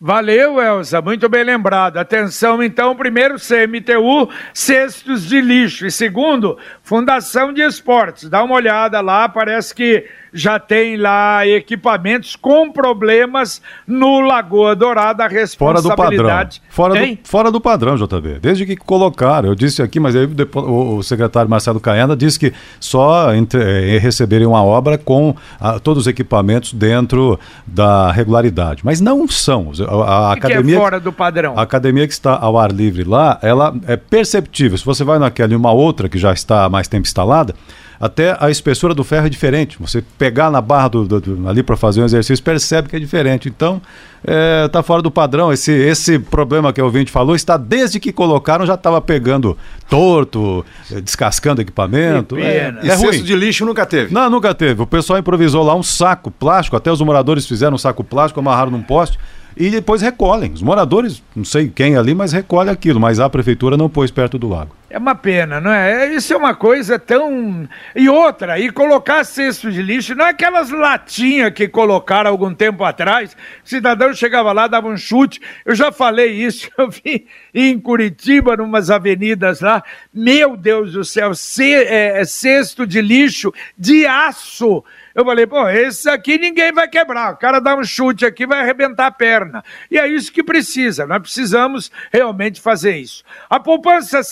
Valeu, 0.00 0.58
Elza, 0.58 1.02
muito 1.02 1.28
bem 1.28 1.44
lembrado. 1.44 1.98
Atenção, 1.98 2.62
então, 2.62 2.96
primeiro, 2.96 3.34
CMTU, 3.34 4.30
cestos 4.54 5.26
de 5.26 5.40
lixo. 5.40 5.84
E 5.84 5.90
segundo, 5.90 6.56
Fundação 6.82 7.52
de 7.52 7.60
Esportes. 7.60 8.30
Dá 8.30 8.42
uma 8.42 8.54
olhada 8.54 9.00
lá, 9.02 9.28
parece 9.28 9.74
que 9.74 10.08
já 10.32 10.58
tem 10.58 10.96
lá 10.96 11.46
equipamentos 11.46 12.36
com 12.36 12.70
problemas 12.70 13.62
no 13.86 14.20
Lagoa 14.20 14.74
Dourada, 14.74 15.24
a 15.24 15.28
responsabilidade... 15.28 16.62
Fora 16.68 16.94
do 16.94 17.00
padrão, 17.00 17.04
fora 17.04 17.06
do, 17.06 17.18
fora 17.24 17.50
do 17.50 17.60
padrão, 17.60 17.96
JB. 17.96 18.38
Desde 18.40 18.66
que 18.66 18.76
colocaram, 18.76 19.48
eu 19.48 19.54
disse 19.54 19.82
aqui, 19.82 19.98
mas 19.98 20.14
aí 20.14 20.26
depois, 20.26 20.66
o, 20.66 20.96
o, 20.96 21.02
secretário 21.02 21.50
Marcelo 21.50 21.80
Caena 21.80 22.16
disse 22.16 22.38
que 22.38 22.52
só 22.78 23.34
entre, 23.34 23.60
eh, 23.60 23.98
receberem 23.98 24.46
uma 24.46 24.62
obra 24.62 24.98
com 24.98 25.34
a, 25.60 25.70
ah, 25.70 25.80
todos 25.80 26.02
os 26.02 26.06
equipamentos 26.06 26.72
dentro 26.72 27.38
da 27.66 28.10
regularidade. 28.12 28.82
Mas 28.84 29.00
não 29.00 29.26
são. 29.28 29.72
A, 29.88 30.32
a 30.32 30.34
que 30.34 30.46
academia, 30.46 30.76
que 30.76 30.80
é 30.80 30.82
fora 30.82 31.00
do 31.00 31.12
padrão? 31.12 31.58
A 31.58 31.62
academia 31.62 32.06
que 32.06 32.12
está 32.12 32.36
ao 32.36 32.58
ar 32.58 32.70
livre 32.70 33.04
lá, 33.04 33.38
ela 33.42 33.74
é 33.86 33.96
perceptível. 33.96 34.76
Se 34.76 34.84
você 34.84 35.04
vai 35.04 35.18
naquela 35.18 35.52
e 35.52 35.56
uma 35.56 35.72
outra 35.72 36.08
que 36.08 36.18
já 36.18 36.32
está 36.32 36.64
há 36.64 36.68
mais 36.68 36.88
tempo 36.88 37.06
instalada, 37.06 37.54
até 38.00 38.36
a 38.38 38.50
espessura 38.50 38.94
do 38.94 39.02
ferro 39.02 39.26
é 39.26 39.28
diferente. 39.28 39.76
Você 39.80 40.02
pegar 40.16 40.50
na 40.50 40.60
barra 40.60 40.88
do, 40.88 41.04
do, 41.04 41.20
do 41.20 41.48
ali 41.48 41.62
para 41.62 41.76
fazer 41.76 42.00
um 42.00 42.04
exercício, 42.04 42.42
percebe 42.44 42.88
que 42.88 42.94
é 42.94 42.98
diferente. 42.98 43.48
Então, 43.48 43.82
está 44.22 44.32
é, 44.32 44.68
tá 44.68 44.82
fora 44.82 45.02
do 45.02 45.10
padrão. 45.10 45.52
Esse, 45.52 45.72
esse 45.72 46.18
problema 46.18 46.72
que 46.72 46.80
o 46.80 46.84
ouvinte 46.84 47.10
falou 47.10 47.34
está 47.34 47.56
desde 47.56 47.98
que 47.98 48.12
colocaram, 48.12 48.64
já 48.64 48.74
estava 48.74 49.00
pegando 49.00 49.58
torto, 49.88 50.64
é, 50.92 51.00
descascando 51.00 51.60
equipamento. 51.60 52.36
Que 52.36 52.42
pena. 52.42 52.80
É, 52.82 52.88
é, 52.88 52.94
ruim. 52.94 53.22
de 53.22 53.34
lixo 53.34 53.64
nunca 53.64 53.84
teve? 53.84 54.14
Não, 54.14 54.30
nunca 54.30 54.54
teve. 54.54 54.80
O 54.80 54.86
pessoal 54.86 55.18
improvisou 55.18 55.64
lá 55.64 55.74
um 55.74 55.82
saco 55.82 56.30
plástico, 56.30 56.76
até 56.76 56.92
os 56.92 57.00
moradores 57.00 57.46
fizeram 57.46 57.74
um 57.74 57.78
saco 57.78 58.04
plástico, 58.04 58.38
amarraram 58.38 58.70
num 58.70 58.82
poste 58.82 59.18
e 59.56 59.70
depois 59.70 60.00
recolhem. 60.00 60.52
Os 60.52 60.62
moradores, 60.62 61.20
não 61.34 61.44
sei 61.44 61.68
quem 61.68 61.96
ali, 61.96 62.14
mas 62.14 62.32
recolhe 62.32 62.70
aquilo, 62.70 63.00
mas 63.00 63.18
a 63.18 63.28
prefeitura 63.28 63.76
não 63.76 63.88
pôs 63.88 64.10
perto 64.10 64.38
do 64.38 64.48
lago. 64.48 64.70
É 64.90 64.96
uma 64.96 65.14
pena, 65.14 65.60
não 65.60 65.70
é? 65.70 66.06
é? 66.06 66.14
Isso 66.14 66.32
é 66.32 66.36
uma 66.36 66.54
coisa 66.54 66.98
tão. 66.98 67.68
E 67.94 68.08
outra, 68.08 68.58
e 68.58 68.70
colocar 68.70 69.22
cesto 69.22 69.70
de 69.70 69.82
lixo, 69.82 70.14
não 70.14 70.24
é 70.24 70.30
aquelas 70.30 70.70
latinhas 70.70 71.52
que 71.52 71.68
colocaram 71.68 72.30
algum 72.30 72.54
tempo 72.54 72.82
atrás, 72.82 73.36
o 73.62 73.68
cidadão 73.68 74.14
chegava 74.14 74.50
lá, 74.50 74.66
dava 74.66 74.88
um 74.88 74.96
chute. 74.96 75.42
Eu 75.66 75.74
já 75.74 75.92
falei 75.92 76.32
isso, 76.32 76.70
eu 76.78 76.88
vi 76.88 77.26
em 77.52 77.78
Curitiba, 77.78 78.56
numas 78.56 78.88
avenidas 78.90 79.60
lá. 79.60 79.82
Meu 80.12 80.56
Deus 80.56 80.92
do 80.92 81.04
céu, 81.04 81.32
é, 81.60 82.20
é, 82.20 82.24
cesto 82.24 82.86
de 82.86 83.02
lixo 83.02 83.52
de 83.76 84.06
aço 84.06 84.82
eu 85.18 85.24
falei, 85.24 85.48
pô, 85.48 85.68
esse 85.68 86.08
aqui 86.08 86.38
ninguém 86.38 86.70
vai 86.72 86.86
quebrar. 86.86 87.32
O 87.32 87.36
cara 87.36 87.58
dá 87.58 87.74
um 87.74 87.82
chute 87.82 88.24
aqui, 88.24 88.46
vai 88.46 88.60
arrebentar 88.60 89.06
a 89.06 89.10
perna. 89.10 89.64
E 89.90 89.98
é 89.98 90.06
isso 90.06 90.30
que 90.30 90.44
precisa. 90.44 91.08
Nós 91.08 91.20
precisamos 91.20 91.90
realmente 92.12 92.60
fazer 92.60 92.96
isso. 92.98 93.24
A 93.50 93.58
poupança 93.58 94.22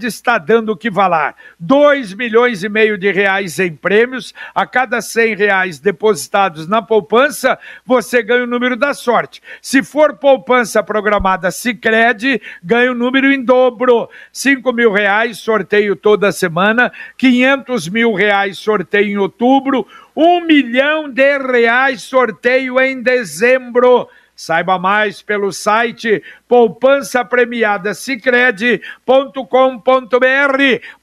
Sicredi 0.00 0.06
está 0.06 0.38
dando 0.38 0.72
o 0.72 0.76
que 0.76 0.90
valer. 0.90 1.34
2 1.58 2.14
milhões 2.14 2.64
e 2.64 2.68
meio 2.68 2.96
de 2.96 3.12
reais 3.12 3.58
em 3.58 3.74
prêmios. 3.74 4.32
A 4.54 4.66
cada 4.66 5.00
100 5.00 5.34
reais 5.36 5.78
depositados 5.78 6.66
na 6.66 6.80
poupança, 6.80 7.58
você 7.84 8.22
ganha 8.22 8.44
o 8.44 8.46
número 8.46 8.76
da 8.76 8.94
sorte. 8.94 9.42
Se 9.60 9.82
for 9.82 10.16
poupança 10.16 10.82
programada 10.82 11.50
Sicredi, 11.50 12.40
ganha 12.62 12.92
o 12.92 12.94
número 12.94 13.30
em 13.30 13.42
dobro. 13.42 14.08
5 14.32 14.72
mil 14.72 14.92
reais, 14.92 15.38
sorteio 15.38 15.94
toda 15.94 16.32
semana. 16.32 16.90
500 17.18 17.88
mil 17.88 18.14
reais, 18.14 18.58
sorteio 18.58 19.10
em 19.10 19.18
outubro 19.18 19.86
um 20.16 20.40
milhão 20.44 21.08
de 21.08 21.38
reais 21.38 22.02
sorteio 22.02 22.80
em 22.80 23.00
dezembro. 23.00 24.08
Saiba 24.40 24.78
mais 24.78 25.20
pelo 25.20 25.52
site 25.52 26.22
poupança 26.48 27.22
premiada 27.22 27.92
cicred.com.br. 27.92 28.80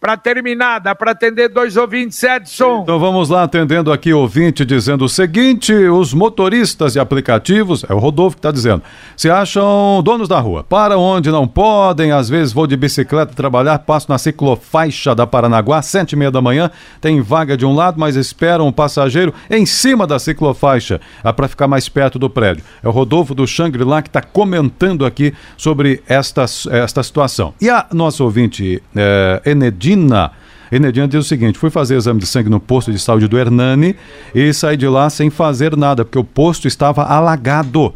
Para 0.01 0.17
terminar, 0.17 0.79
dá 0.79 0.95
para 0.95 1.11
atender 1.11 1.47
dois 1.47 1.77
ouvintes, 1.77 2.21
Edson. 2.23 2.81
Então 2.81 2.99
vamos 2.99 3.29
lá, 3.29 3.43
atendendo 3.43 3.93
aqui 3.93 4.11
ouvinte 4.11 4.65
dizendo 4.65 5.05
o 5.05 5.09
seguinte: 5.09 5.71
os 5.71 6.15
motoristas 6.15 6.93
de 6.93 6.99
aplicativos, 6.99 7.85
é 7.87 7.93
o 7.93 7.99
Rodolfo 7.99 8.37
que 8.37 8.39
está 8.39 8.51
dizendo, 8.51 8.81
se 9.15 9.29
acham 9.29 10.01
donos 10.03 10.27
da 10.27 10.39
rua. 10.39 10.63
Para 10.63 10.97
onde 10.97 11.29
não 11.29 11.47
podem, 11.47 12.11
às 12.11 12.27
vezes 12.27 12.51
vou 12.51 12.65
de 12.65 12.75
bicicleta 12.75 13.35
trabalhar, 13.35 13.77
passo 13.77 14.09
na 14.09 14.17
ciclofaixa 14.17 15.13
da 15.13 15.27
Paranaguá, 15.27 15.83
sete 15.83 16.13
e 16.13 16.15
meia 16.15 16.31
da 16.31 16.41
manhã, 16.41 16.71
tem 16.99 17.21
vaga 17.21 17.55
de 17.55 17.67
um 17.67 17.75
lado, 17.75 17.99
mas 17.99 18.15
esperam 18.15 18.65
um 18.65 18.71
passageiro 18.71 19.31
em 19.47 19.63
cima 19.63 20.07
da 20.07 20.17
ciclofaixa, 20.17 20.99
é 21.23 21.31
para 21.31 21.47
ficar 21.47 21.67
mais 21.67 21.87
perto 21.87 22.17
do 22.17 22.29
prédio. 22.29 22.65
É 22.81 22.87
o 22.87 22.91
Rodolfo 22.91 23.26
do 23.33 23.47
Shangri-La 23.47 24.01
que 24.01 24.09
está 24.09 24.21
comentando 24.21 25.05
aqui 25.05 25.33
sobre 25.55 26.01
esta, 26.07 26.45
esta 26.71 27.03
situação. 27.03 27.53
E 27.61 27.69
a 27.69 27.85
nossa 27.93 28.23
ouvinte, 28.23 28.81
é, 28.95 29.41
Enedina. 29.45 30.31
Enedina 30.71 31.07
diz 31.07 31.25
o 31.25 31.27
seguinte: 31.27 31.57
fui 31.57 31.69
fazer 31.69 31.95
exame 31.95 32.19
de 32.19 32.25
sangue 32.25 32.49
no 32.49 32.59
posto 32.59 32.91
de 32.91 32.99
saúde 32.99 33.27
do 33.27 33.37
Hernani 33.37 33.95
e 34.33 34.53
saí 34.53 34.77
de 34.77 34.87
lá 34.87 35.09
sem 35.09 35.29
fazer 35.29 35.75
nada, 35.77 36.03
porque 36.03 36.19
o 36.19 36.23
posto 36.23 36.67
estava 36.67 37.03
alagado. 37.03 37.93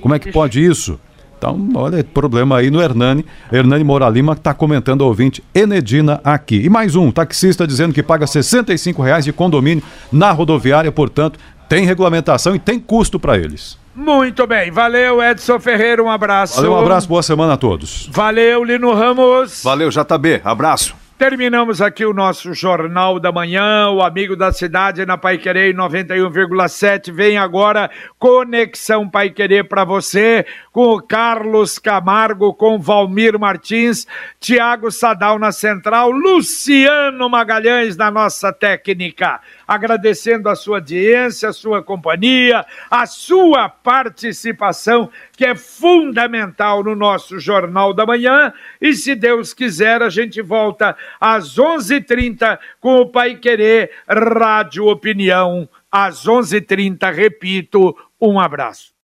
Como 0.00 0.14
é 0.14 0.18
que 0.18 0.30
pode 0.32 0.64
isso? 0.64 0.98
Então, 1.38 1.68
olha, 1.74 2.02
problema 2.02 2.58
aí 2.58 2.68
no 2.68 2.82
Hernani. 2.82 3.24
Hernani 3.50 3.84
Moura 3.84 4.08
Lima 4.08 4.32
está 4.32 4.52
comentando 4.52 5.02
ao 5.02 5.08
ouvinte 5.08 5.42
Enedina 5.54 6.20
aqui. 6.24 6.56
E 6.56 6.68
mais 6.68 6.96
um, 6.96 7.12
taxista 7.12 7.64
dizendo 7.64 7.94
que 7.94 8.02
paga 8.02 8.26
R$ 8.26 9.02
reais 9.02 9.24
de 9.24 9.32
condomínio 9.32 9.84
na 10.10 10.32
rodoviária, 10.32 10.90
portanto, 10.90 11.38
tem 11.68 11.86
regulamentação 11.86 12.56
e 12.56 12.58
tem 12.58 12.80
custo 12.80 13.20
para 13.20 13.38
eles. 13.38 13.78
Muito 13.98 14.46
bem, 14.46 14.70
valeu 14.70 15.20
Edson 15.20 15.58
Ferreira, 15.58 16.00
um 16.00 16.08
abraço. 16.08 16.54
Valeu, 16.54 16.72
um 16.72 16.78
abraço, 16.78 17.08
boa 17.08 17.20
semana 17.20 17.54
a 17.54 17.56
todos. 17.56 18.08
Valeu, 18.12 18.62
Lino 18.62 18.94
Ramos. 18.94 19.60
Valeu, 19.64 19.90
JB, 19.90 20.40
abraço. 20.44 20.94
Terminamos 21.18 21.82
aqui 21.82 22.06
o 22.06 22.14
nosso 22.14 22.54
Jornal 22.54 23.18
da 23.18 23.32
Manhã, 23.32 23.90
o 23.90 24.00
Amigo 24.00 24.36
da 24.36 24.52
Cidade 24.52 25.04
na 25.04 25.18
Pai 25.18 25.36
Querer 25.36 25.74
91,7. 25.74 27.12
Vem 27.12 27.36
agora 27.36 27.90
Conexão 28.20 29.10
Pai 29.10 29.30
Querer 29.30 29.64
para 29.64 29.84
você, 29.84 30.46
com 30.70 30.94
o 30.94 31.02
Carlos 31.02 31.76
Camargo, 31.76 32.54
com 32.54 32.78
Valmir 32.78 33.36
Martins, 33.36 34.06
Tiago 34.38 34.92
Sadal 34.92 35.40
na 35.40 35.50
Central, 35.50 36.12
Luciano 36.12 37.28
Magalhães 37.28 37.96
na 37.96 38.12
nossa 38.12 38.52
técnica. 38.52 39.40
Agradecendo 39.68 40.48
a 40.48 40.56
sua 40.56 40.78
audiência, 40.78 41.50
a 41.50 41.52
sua 41.52 41.82
companhia, 41.82 42.64
a 42.90 43.04
sua 43.04 43.68
participação, 43.68 45.10
que 45.36 45.44
é 45.44 45.54
fundamental 45.54 46.82
no 46.82 46.96
nosso 46.96 47.38
Jornal 47.38 47.92
da 47.92 48.06
Manhã. 48.06 48.50
E 48.80 48.94
se 48.94 49.14
Deus 49.14 49.52
quiser, 49.52 50.02
a 50.02 50.08
gente 50.08 50.40
volta 50.40 50.96
às 51.20 51.56
11h30 51.56 52.58
com 52.80 53.02
o 53.02 53.10
Pai 53.10 53.34
Querer 53.34 53.90
Rádio 54.08 54.86
Opinião. 54.86 55.68
Às 55.92 56.24
11h30, 56.24 57.12
repito, 57.12 57.94
um 58.18 58.40
abraço. 58.40 58.94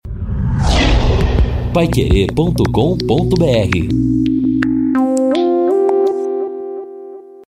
Paiquerê.com.br 1.75 4.34